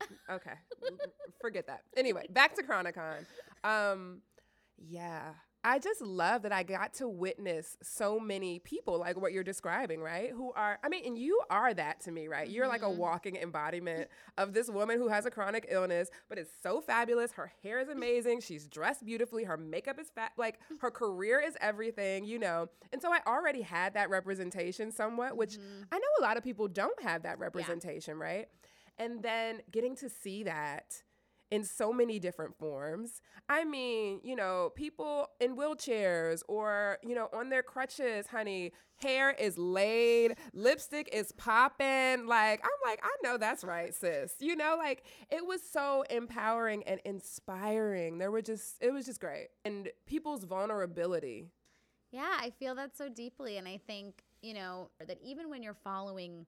[0.30, 0.52] Okay.
[1.40, 1.82] Forget that.
[1.96, 3.26] Anyway, back to Chronicon.
[3.62, 4.20] Um,
[4.78, 5.32] yeah.
[5.66, 10.00] I just love that I got to witness so many people like what you're describing,
[10.02, 10.30] right?
[10.30, 12.46] Who are, I mean, and you are that to me, right?
[12.48, 12.96] You're like a Mhm.
[12.98, 17.32] walking embodiment of this woman who has a chronic illness, but is so fabulous.
[17.32, 18.40] Her hair is amazing.
[18.40, 19.44] She's dressed beautifully.
[19.44, 20.32] Her makeup is fat.
[20.36, 22.68] Like her career is everything, you know?
[22.92, 25.86] And so I already had that representation somewhat, which Mhm.
[25.90, 28.48] I know a lot of people don't have that representation, right?
[28.98, 31.02] And then getting to see that
[31.50, 33.20] in so many different forms.
[33.48, 39.32] I mean, you know, people in wheelchairs or, you know, on their crutches, honey, hair
[39.32, 42.26] is laid, lipstick is popping.
[42.26, 44.34] Like, I'm like, I know that's right, sis.
[44.40, 48.18] You know, like it was so empowering and inspiring.
[48.18, 49.48] There were just, it was just great.
[49.64, 51.50] And people's vulnerability.
[52.10, 53.58] Yeah, I feel that so deeply.
[53.58, 56.46] And I think, you know, that even when you're following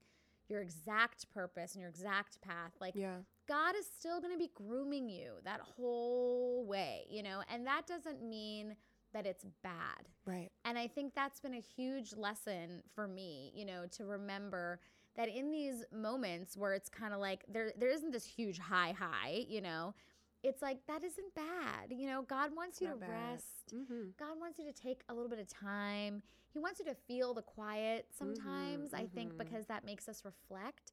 [0.49, 3.19] your exact purpose and your exact path, like Yeah.
[3.49, 7.87] God is still going to be grooming you that whole way, you know, and that
[7.87, 8.77] doesn't mean
[9.13, 10.09] that it's bad.
[10.25, 10.51] Right.
[10.65, 14.81] And I think that's been a huge lesson for me, you know, to remember
[15.17, 18.93] that in these moments where it's kind of like there there isn't this huge high
[18.99, 19.95] high, you know,
[20.43, 21.91] it's like that isn't bad.
[21.91, 23.11] You know, God wants you to bad.
[23.11, 23.75] rest.
[23.75, 24.11] Mm-hmm.
[24.19, 26.23] God wants you to take a little bit of time.
[26.57, 29.37] He wants you to feel the quiet sometimes, I think, mhm.
[29.37, 30.93] because that makes us reflect.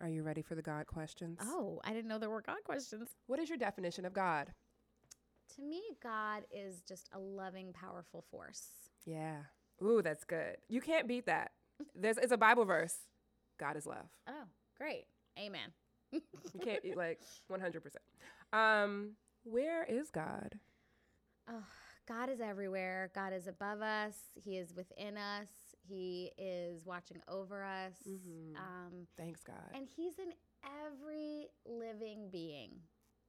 [0.00, 1.38] Are you ready for the God questions?
[1.40, 3.10] Oh, I didn't know there were God questions.
[3.28, 4.52] What is your definition of God?
[5.54, 8.66] To me, God is just a loving, powerful force.
[9.06, 9.42] Yeah.
[9.80, 10.56] Ooh, that's good.
[10.68, 11.52] You can't beat that.
[11.94, 12.96] There's it's a Bible verse.
[13.60, 14.08] God is love.
[14.26, 15.04] Oh, great.
[15.38, 15.72] Amen.
[16.10, 16.20] You
[16.60, 17.78] can't you, like 100%.
[18.52, 19.12] Um,
[19.44, 20.58] where is God?
[21.48, 21.62] Oh,
[22.06, 23.10] God is everywhere.
[23.14, 24.14] God is above us.
[24.34, 25.48] He is within us.
[25.88, 27.94] He is watching over us.
[28.06, 28.56] Mhm.
[28.56, 29.70] Um, Thanks God.
[29.74, 30.32] and He's in
[30.84, 32.70] every living being.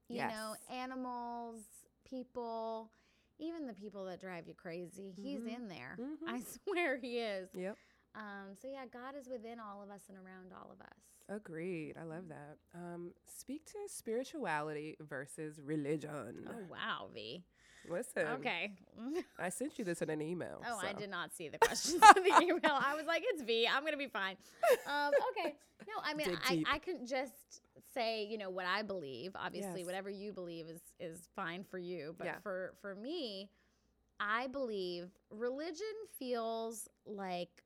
[0.08, 1.64] You know, animals,
[2.06, 2.92] people,
[3.40, 5.12] even the people that drive you crazy.
[5.16, 5.56] He's Mhm.
[5.56, 5.98] in there.
[6.00, 6.18] Mhm.
[6.28, 7.50] I swear He is.
[7.56, 7.78] Yep.
[8.14, 11.00] Um, so, yeah, God is within all of us and around all of us.
[11.28, 11.98] Agreed.
[11.98, 12.58] I love that.
[12.74, 16.48] Um, speak to spirituality versus religion.
[16.48, 17.44] Oh wow, V.
[17.90, 18.28] Listen.
[18.40, 18.72] Okay.
[19.40, 20.62] I sent you this in an email.
[20.68, 22.60] Oh, I did not see the questions in the email.
[22.74, 23.68] I was like, it's V.
[23.68, 24.36] I'm gonna be fine.
[24.88, 25.56] Um, okay.
[25.88, 26.68] No, I mean, Dig I, deep.
[26.72, 27.62] I can just
[27.94, 29.32] say, you know, what I believe.
[29.36, 29.86] Obviously, Yes.
[29.86, 32.16] whatever you believe is is fine for you.
[32.18, 32.40] But Yeah.
[32.42, 33.50] for for me,
[34.20, 35.86] I believe religion
[36.18, 37.64] feels like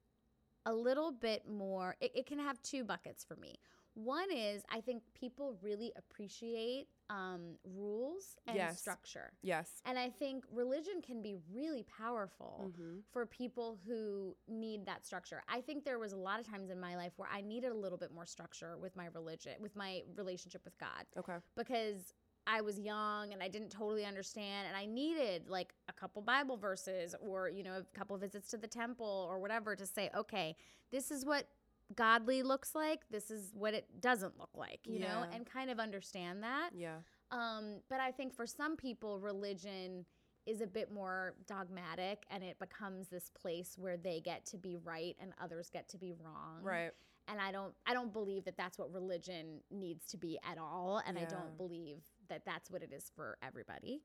[0.66, 1.96] a little bit more.
[2.02, 3.60] It, it can have two buckets for me.
[3.94, 8.80] One is I think people really appreciate um, rules and Yes.
[8.80, 9.34] structure.
[9.42, 9.82] Yes.
[9.86, 13.04] And I think religion can be really powerful Mhm.
[13.12, 15.44] for people who need that structure.
[15.48, 17.76] I think there was a lot of times in my life where I needed a
[17.76, 21.38] little bit more structure with my religion, with my relationship with God, Okay.
[21.56, 22.14] because
[22.48, 26.58] I was young and I didn't totally understand and I needed like a couple Bible
[26.58, 30.56] verses or, you know, a couple visits to the temple or whatever to say, okay,
[30.92, 31.48] this is what
[31.96, 33.02] godly looks like.
[33.10, 36.70] This is what it doesn't look like, you know, and kind of understand that.
[36.76, 36.98] Yeah.
[37.32, 40.06] Um, but I think for some people, religion
[40.46, 44.78] is a bit more dogmatic and it becomes this place where they get to be
[44.84, 46.64] right and others get to be wrong.
[46.64, 46.92] Right.
[47.28, 51.02] And I don't I don't believe that that's what religion needs to be at all
[51.06, 54.02] and I don't believe that that's what it is for everybody.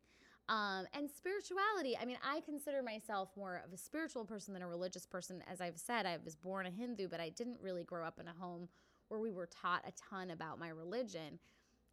[0.49, 4.69] Um, and spirituality, I mean, I consider myself more of a spiritual person than a
[4.69, 5.43] religious person.
[5.51, 8.29] As I've said, I was born a Hindu, but I didn't really grow up in
[8.29, 8.69] a home
[9.09, 11.39] where we were taught a ton about my religion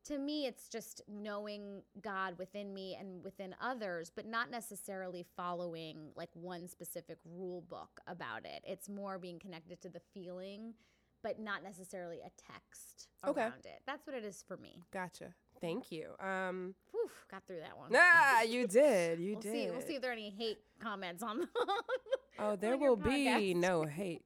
[0.04, 6.10] to me it's just knowing god within me and within others but not necessarily following
[6.16, 10.74] like one specific rule book about it it's more being connected to the feeling
[11.22, 13.42] but not necessarily a text Okay.
[13.42, 15.34] around it that's what it is for me Gotcha.
[15.62, 16.10] Thank you.
[16.20, 16.74] Um.
[16.92, 19.20] Whew, got through that one Nah, you did.
[19.20, 19.52] You we'll did.
[19.54, 21.48] see we'll see if there are any hate comments on
[22.40, 24.24] Oh, there on will be no hate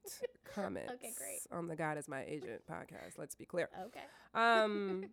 [0.54, 1.40] comments okay, great.
[1.52, 3.18] on the God is my agent podcast.
[3.18, 3.70] Let's be clear.
[3.88, 4.00] okay
[4.34, 5.06] Um,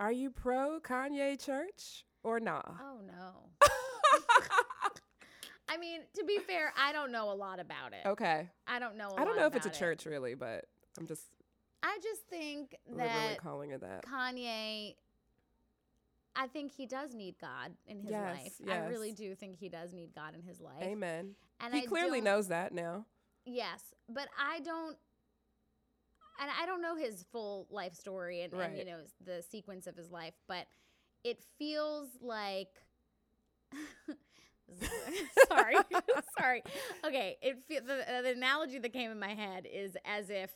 [0.00, 2.62] are you pro Kanye Church or nah?
[2.80, 3.50] oh no
[5.68, 8.06] I mean, to be fair, I don't know a lot about it.
[8.06, 8.48] Okay.
[8.68, 9.08] I don't know.
[9.16, 10.66] I I don't know if it's a church really, but
[10.98, 11.22] I'm just
[11.82, 14.04] I just think that calling it that.
[14.06, 14.94] Kanye,
[16.36, 18.68] I think he does need God in his Yes, life.
[18.70, 20.82] I really do think he does need God in his life.
[20.82, 21.34] Amen.
[21.60, 23.06] And he I clearly knows that now.
[23.44, 24.96] Yes, but I don't.
[26.40, 29.96] And I don't know his full life story and, and you know the sequence of
[29.96, 30.66] his life, but
[31.22, 32.68] it feels like.
[35.48, 35.76] sorry,
[36.38, 36.62] sorry.
[37.04, 40.50] Okay, it fe- the, uh, the analogy that came in my head is as if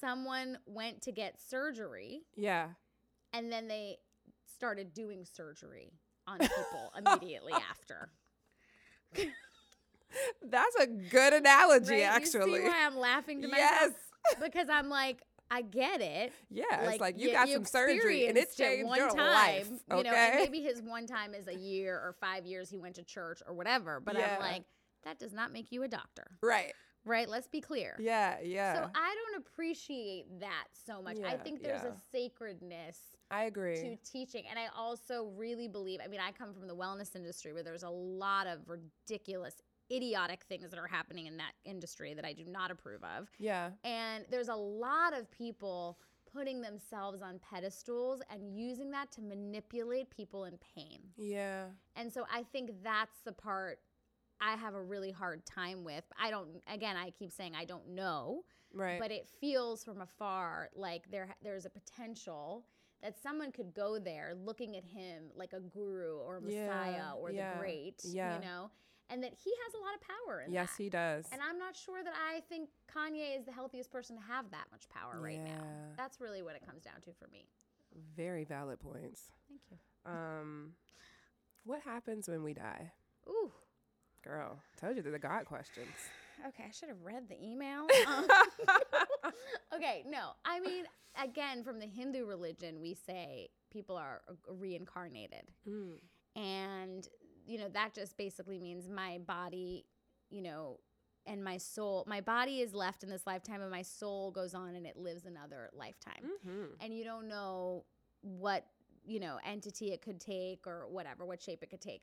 [0.00, 2.68] someone went to get surgery Yeah.
[3.32, 3.98] and then they
[4.60, 5.90] started doing surgery
[6.26, 8.10] on people immediately after.
[10.46, 12.02] That's a good analogy, Right?
[12.02, 12.50] actually.
[12.50, 13.92] you see why I'm laughing to yes.
[14.42, 16.32] Because I'm like, I get it.
[16.50, 16.64] Yeah.
[16.90, 19.68] it's like you got some surgery and it changed one your time, life.
[19.88, 20.02] You Okay.
[20.10, 23.02] know, and maybe his one time is a year or five years he went to
[23.02, 23.98] church or whatever.
[23.98, 24.34] But Yeah.
[24.34, 24.64] I'm like,
[25.04, 26.74] that does not make you a doctor, right.
[27.04, 27.28] Right?
[27.28, 27.96] Let's be clear.
[27.98, 28.36] Yeah.
[28.42, 28.74] Yeah.
[28.74, 31.18] So I don't appreciate that so much.
[31.20, 31.90] Yeah, I think there's yeah.
[31.90, 32.98] a sacredness
[33.30, 33.76] I agree.
[33.76, 34.44] to teaching.
[34.48, 37.82] And I also really believe, I mean, I come from the wellness industry where there's
[37.82, 39.54] a lot of ridiculous,
[39.90, 43.28] idiotic things that are happening in that industry that I do not approve of.
[43.38, 43.70] yeah.
[43.84, 45.98] And there's a lot of people
[46.32, 51.00] putting themselves on pedestals and using that to manipulate people in pain.
[51.16, 51.64] Yeah.
[51.96, 53.80] And so I think that's the part
[54.40, 56.04] I have a really hard time with.
[56.20, 59.00] I don't again, I keep saying I don't know, Right.
[59.00, 62.64] but it feels from afar like there there's a potential
[63.02, 67.14] that someone could go there looking at him like a guru or a Yeah, messiah
[67.16, 68.34] or yeah, the great, yeah.
[68.36, 68.70] you know,
[69.08, 70.82] and that he has a lot of power in yes, that.
[70.82, 71.26] he does.
[71.32, 74.66] And I'm not sure that I think Kanye is the healthiest person to have that
[74.70, 75.64] much power right now.
[75.96, 77.48] That's really what it comes down to for me.
[78.16, 79.30] Very valid points.
[79.48, 79.78] Thank you.
[80.12, 80.72] Um,
[81.64, 82.92] what happens when we die?
[83.28, 83.50] Ooh.
[84.22, 85.88] Girl, told you they're the God questions.
[86.48, 87.86] Okay, I should have read the email.
[88.06, 88.26] Um,
[89.74, 90.32] okay, no.
[90.44, 90.84] I mean,
[91.22, 95.52] again, from the Hindu religion, we say people are reincarnated.
[95.68, 95.98] Mm.
[96.36, 97.08] And,
[97.46, 99.84] you know, that just basically means my body,
[100.30, 100.80] you know,
[101.26, 104.74] and my soul, my body is left in this lifetime and my soul goes on
[104.74, 106.24] and it lives another lifetime.
[106.44, 107.84] hmm And you don't know
[108.22, 108.66] what,
[109.04, 112.02] you know, entity it could take or whatever, what shape it could take.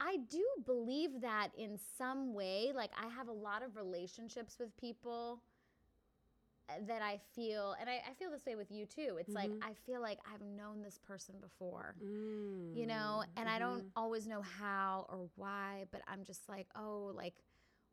[0.00, 2.72] I do believe that in some way.
[2.74, 5.40] Like, I have a lot of relationships with people
[6.68, 9.16] uh, that I feel, and I, I feel this way with you too.
[9.20, 9.62] It's like, Mhm.
[9.62, 12.74] I feel like I've known this person before, Mm.
[12.76, 13.92] you know, and I don't Mhm.
[13.96, 17.34] always know how or why, but I'm just like, oh, like,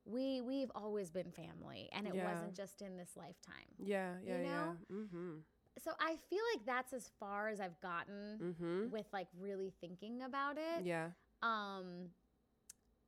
[0.05, 2.25] we we've always been family and it Yeah.
[2.25, 4.77] wasn't just in this lifetime Yeah, yeah, you know?
[4.89, 4.95] yeah.
[4.95, 5.39] Mm-hmm.
[5.77, 8.89] so I feel like that's as far as I've gotten Mm-hmm.
[8.89, 10.83] with like really thinking about it.
[10.83, 11.11] Yeah.
[11.43, 12.09] Um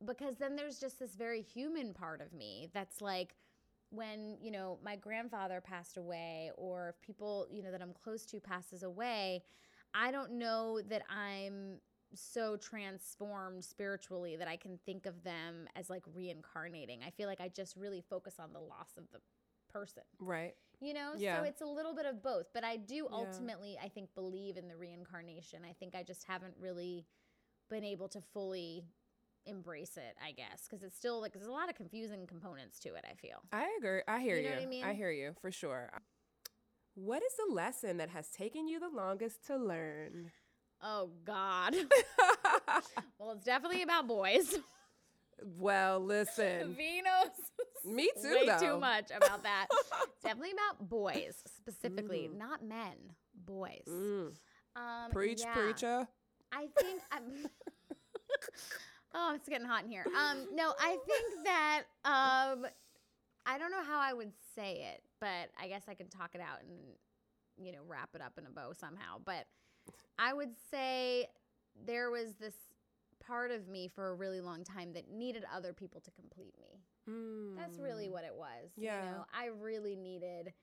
[0.06, 3.36] because then there's just this very human part of me that's like
[3.92, 8.26] when, you know, my grandfather passed away or if people, you know, that I'm close
[8.28, 9.44] to passes away,
[9.94, 11.78] I don't know that I'm
[12.14, 17.02] so transformed spiritually that I can think of them as like reincarnating.
[17.06, 19.20] I feel like I just really focus on the loss of the
[19.72, 20.56] person Right.
[20.80, 21.40] you know Yeah.
[21.40, 23.12] so it's a little bit of both but i do Yeah.
[23.14, 27.06] ultimately i think believe in the reincarnation i think i just haven't really
[27.70, 28.86] been able to fully
[29.48, 32.90] embrace it i guess because it's still like there's a lot of confusing components to
[32.96, 34.02] it i feel I agree.
[34.08, 34.50] I hear You you.
[34.50, 34.96] know what I mean?
[34.96, 35.92] hear you for sure.
[36.96, 40.32] What is the lesson that has taken you the longest to learn?
[40.82, 41.76] oh god
[43.20, 44.56] well it's definitely about boys
[45.60, 46.76] well, listen.
[46.76, 47.30] Venus
[47.86, 48.58] Me too, way though.
[48.60, 52.38] too much about that it's definitely about boys specifically Mm.
[52.38, 52.96] not men
[53.36, 54.34] boys Mm.
[54.76, 55.54] um Preach, yeah.
[55.54, 56.08] preacher.
[56.52, 57.48] I think I'm.
[59.14, 60.06] oh, it's getting hot in here.
[60.08, 62.66] Um, no, I think that um,
[63.46, 66.42] I don't know how I would say it, but I guess I can talk it
[66.42, 66.78] out and
[67.64, 69.18] you know wrap it up in a bow somehow.
[69.24, 69.46] But
[70.18, 71.28] I would say
[71.86, 72.56] there was this
[73.26, 76.80] part of me for a really long time that needed other people to complete me.
[77.58, 78.12] That's really Mm.
[78.12, 78.72] what it was.
[78.76, 79.04] Yeah.
[79.04, 80.54] You know, I really needed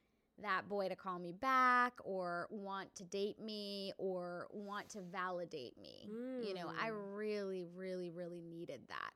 [0.43, 5.76] that boy to call me back or want to date me or want to validate
[5.78, 6.11] me.
[6.43, 7.16] You know, I Mm.
[7.16, 9.12] really, really, really needed that.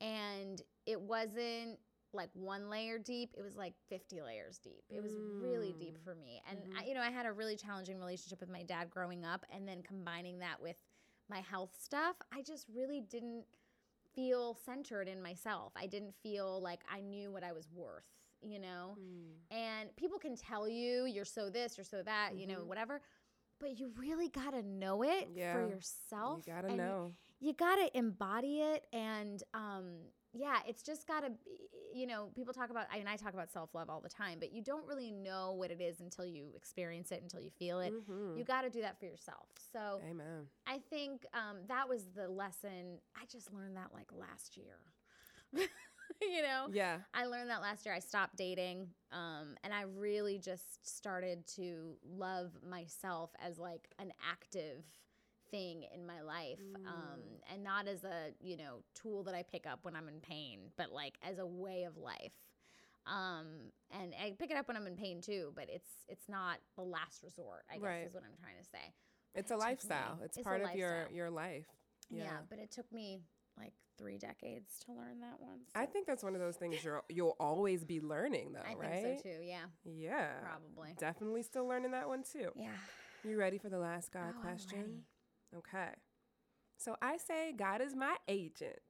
[0.00, 1.78] And it wasn't
[2.12, 4.84] like one layer deep, it was like 50 layers deep.
[4.90, 6.04] It was really deep Mm.
[6.04, 6.42] for me.
[6.48, 6.78] And, Mhm.
[6.78, 9.46] I, you know, I had a really challenging relationship with my dad growing up.
[9.50, 10.82] And then combining that with
[11.28, 13.46] my health stuff, I just really didn't
[14.12, 15.72] feel centered in myself.
[15.76, 18.08] I didn't feel like I knew what I was worth,
[18.42, 18.96] you know?
[18.98, 19.56] Mm.
[19.56, 22.66] And people can tell you you're so this, you're so that, you know, Mhm.
[22.66, 23.00] whatever.
[23.58, 25.52] But you really got to know it Yeah.
[25.52, 26.46] for yourself.
[26.46, 27.14] You gotta know.
[27.40, 28.86] You got to embody it.
[28.92, 29.98] And um,
[30.32, 31.32] yeah, it's just got to,
[31.92, 34.38] you know, people talk about, I mean, I talk about self love all the time,
[34.38, 37.80] but you don't really know what it is until you experience it, until you feel
[37.80, 37.92] it.
[37.92, 38.38] Mhm.
[38.38, 39.48] You got to do that for yourself.
[39.72, 40.48] So Amen.
[40.66, 43.00] I think um, that was the lesson.
[43.16, 44.78] I just learned that like last year.
[46.22, 46.68] you know?
[46.72, 46.98] Yeah.
[47.14, 47.94] I learned that last year.
[47.94, 54.12] I stopped dating, um, and I really just started to love myself as like an
[54.28, 54.84] active
[55.50, 57.20] thing in my life, um,
[57.52, 60.60] and not as a you know tool that I pick up when I'm in pain,
[60.76, 62.32] but like as a way of life.
[63.06, 66.58] Um, and I pick it up when I'm in pain too, but it's it's not
[66.76, 67.64] the last resort.
[67.70, 68.06] I guess Right.
[68.06, 68.94] is what I'm trying to say.
[69.34, 70.18] It's a me- lifestyle.
[70.24, 71.66] It's, it's part of your your life.
[72.10, 72.24] Yeah.
[72.24, 72.36] Yeah.
[72.48, 73.22] but it took me
[73.58, 75.58] like three decades to learn that one.
[75.74, 79.02] I think that's one of those things you're you'll always be learning though, I right?
[79.02, 79.36] think so too.
[79.44, 80.30] Yeah, Yeah.
[80.40, 80.94] probably.
[80.98, 82.50] Definitely still learning that one too.
[82.56, 82.68] Yeah.
[83.24, 85.02] You ready for the last God Oh, question?
[85.56, 85.90] Okay.
[86.78, 88.80] So I say God is my agent.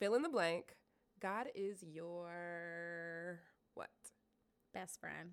[0.00, 0.74] Fill in the blank.
[1.22, 3.40] God is your
[3.74, 3.88] what?
[4.74, 5.30] Best friend.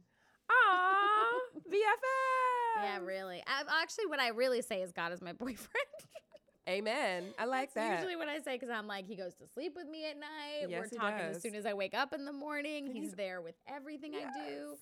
[0.49, 1.39] Aw,
[1.70, 2.84] BFF.
[2.84, 3.43] Yeah, really.
[3.47, 5.88] I, actually, what I really say is God is my boyfriend.
[6.68, 7.34] Amen.
[7.38, 7.95] I like That's that.
[7.99, 10.70] usually what I say because I'm like, he goes to sleep with me at night.
[10.70, 11.36] Yes, We're talking does.
[11.38, 12.86] as soon as I wake up in the morning.
[12.88, 14.76] He's, he's- there with everything I do.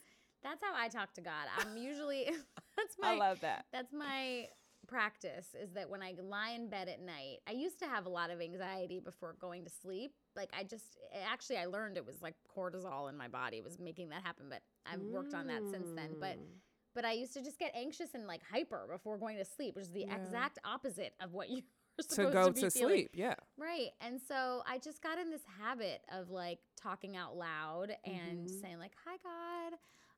[0.43, 1.47] That's how I talk to God.
[1.59, 2.25] I'm usually
[2.77, 3.65] that's my I love that.
[3.71, 4.47] that's my
[4.87, 8.09] practice is that when I lie in bed at night, I used to have a
[8.09, 10.13] lot of anxiety before going to sleep.
[10.35, 10.97] Like I just
[11.31, 14.61] actually I learned it was like cortisol in my body was making that happen, but
[14.91, 16.15] I've worked on that since then.
[16.19, 16.45] But Mm.
[16.93, 19.83] But I used to just get anxious and like hyper before going to sleep, which
[19.85, 20.15] is the Yeah.
[20.15, 21.61] exact opposite of what you're
[21.99, 23.09] supposed to go to, be to sleep.
[23.13, 23.35] Yeah.
[23.57, 23.89] Right.
[24.01, 28.61] And so I just got in this habit of like talking out loud and Mhm.
[28.61, 29.77] saying like, "Hi God.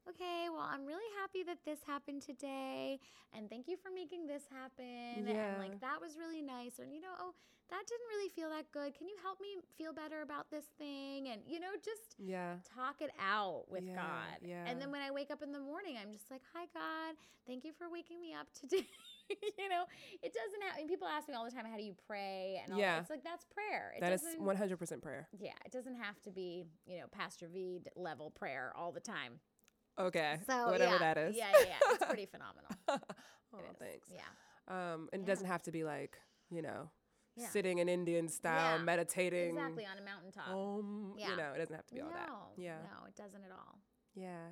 [0.10, 3.00] Okay, well, I'm really happy that this happened today
[3.32, 5.56] and thank you for making this happen." Yeah.
[5.56, 7.34] And like that was really nice or you know, "Oh,
[7.70, 8.94] that didn't really feel that good.
[8.94, 12.58] Can you help me feel better about this thing?" And you know, just Yeah.
[12.66, 14.40] talk it out with Yeah, God.
[14.42, 14.66] yeah.
[14.70, 17.16] And then when I wake up in the morning, I'm just like, "Hi God,
[17.48, 18.88] thank you for waking me up today."
[19.58, 19.86] you know,
[20.22, 20.74] it doesn't have.
[20.76, 22.96] I mean, people ask me all the time, "How do you pray?" And all Yeah.
[22.96, 23.02] that.
[23.04, 23.94] it's like that's prayer.
[23.96, 25.30] It that is 100% prayer.
[25.32, 29.40] yeah, it doesn't have to be you know Pastor V level prayer all the time.
[30.00, 30.38] Okay.
[30.48, 31.36] So Whatever yeah, that is.
[31.38, 31.94] yeah, yeah, yeah.
[31.94, 32.70] it's pretty phenomenal.
[33.54, 34.08] oh, thanks.
[34.12, 34.22] Yeah,
[34.68, 36.18] Um, and it doesn't have to be like,
[36.50, 36.90] you know,
[37.36, 37.50] Yeah.
[37.50, 39.50] sitting in Indian style, Yeah, meditating.
[39.56, 40.50] exactly on a mountaintop.
[40.50, 41.30] Um, Yeah.
[41.32, 42.30] You know, it doesn't have to be no, all that.
[42.62, 42.78] Yeah.
[42.84, 43.80] no, it doesn't at all.
[44.16, 44.48] Yeah.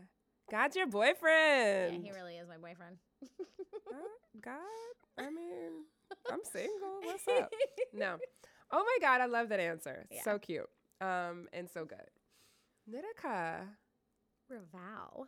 [0.50, 2.04] God's your boyfriend.
[2.04, 2.98] Yeah, he really is my boyfriend.
[3.92, 4.08] Huh?
[4.42, 4.96] God?
[5.18, 5.86] I mean,
[6.32, 7.00] I'm single.
[7.04, 7.52] What's up?
[7.94, 8.18] No.
[8.72, 10.06] Oh my God, I love that answer.
[10.12, 10.24] Yeah.
[10.24, 10.70] So cute.
[11.00, 12.10] Um, and so good.
[12.89, 13.68] Nitika,
[14.52, 15.26] Raval.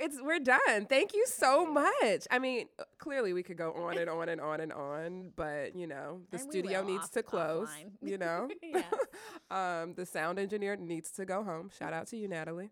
[0.00, 0.86] It's we're done.
[0.88, 2.26] Thank you so much.
[2.32, 2.66] I mean,
[2.98, 6.38] clearly we could go on and on and on and on, but you know, the
[6.38, 7.68] And studio needs off- to close.
[7.68, 7.92] offline.
[8.02, 8.48] You know,
[9.56, 11.70] um, the sound engineer needs to go home.
[11.78, 12.70] Shout out to you, Natalie.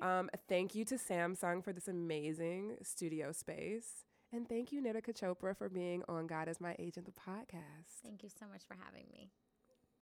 [0.00, 5.56] Um, thank you to Samsung for this amazing studio space, and thank you, Nitika Chopra,
[5.56, 8.02] for being on God is My Agent, the podcast.
[8.02, 9.30] Thank you so much for having me.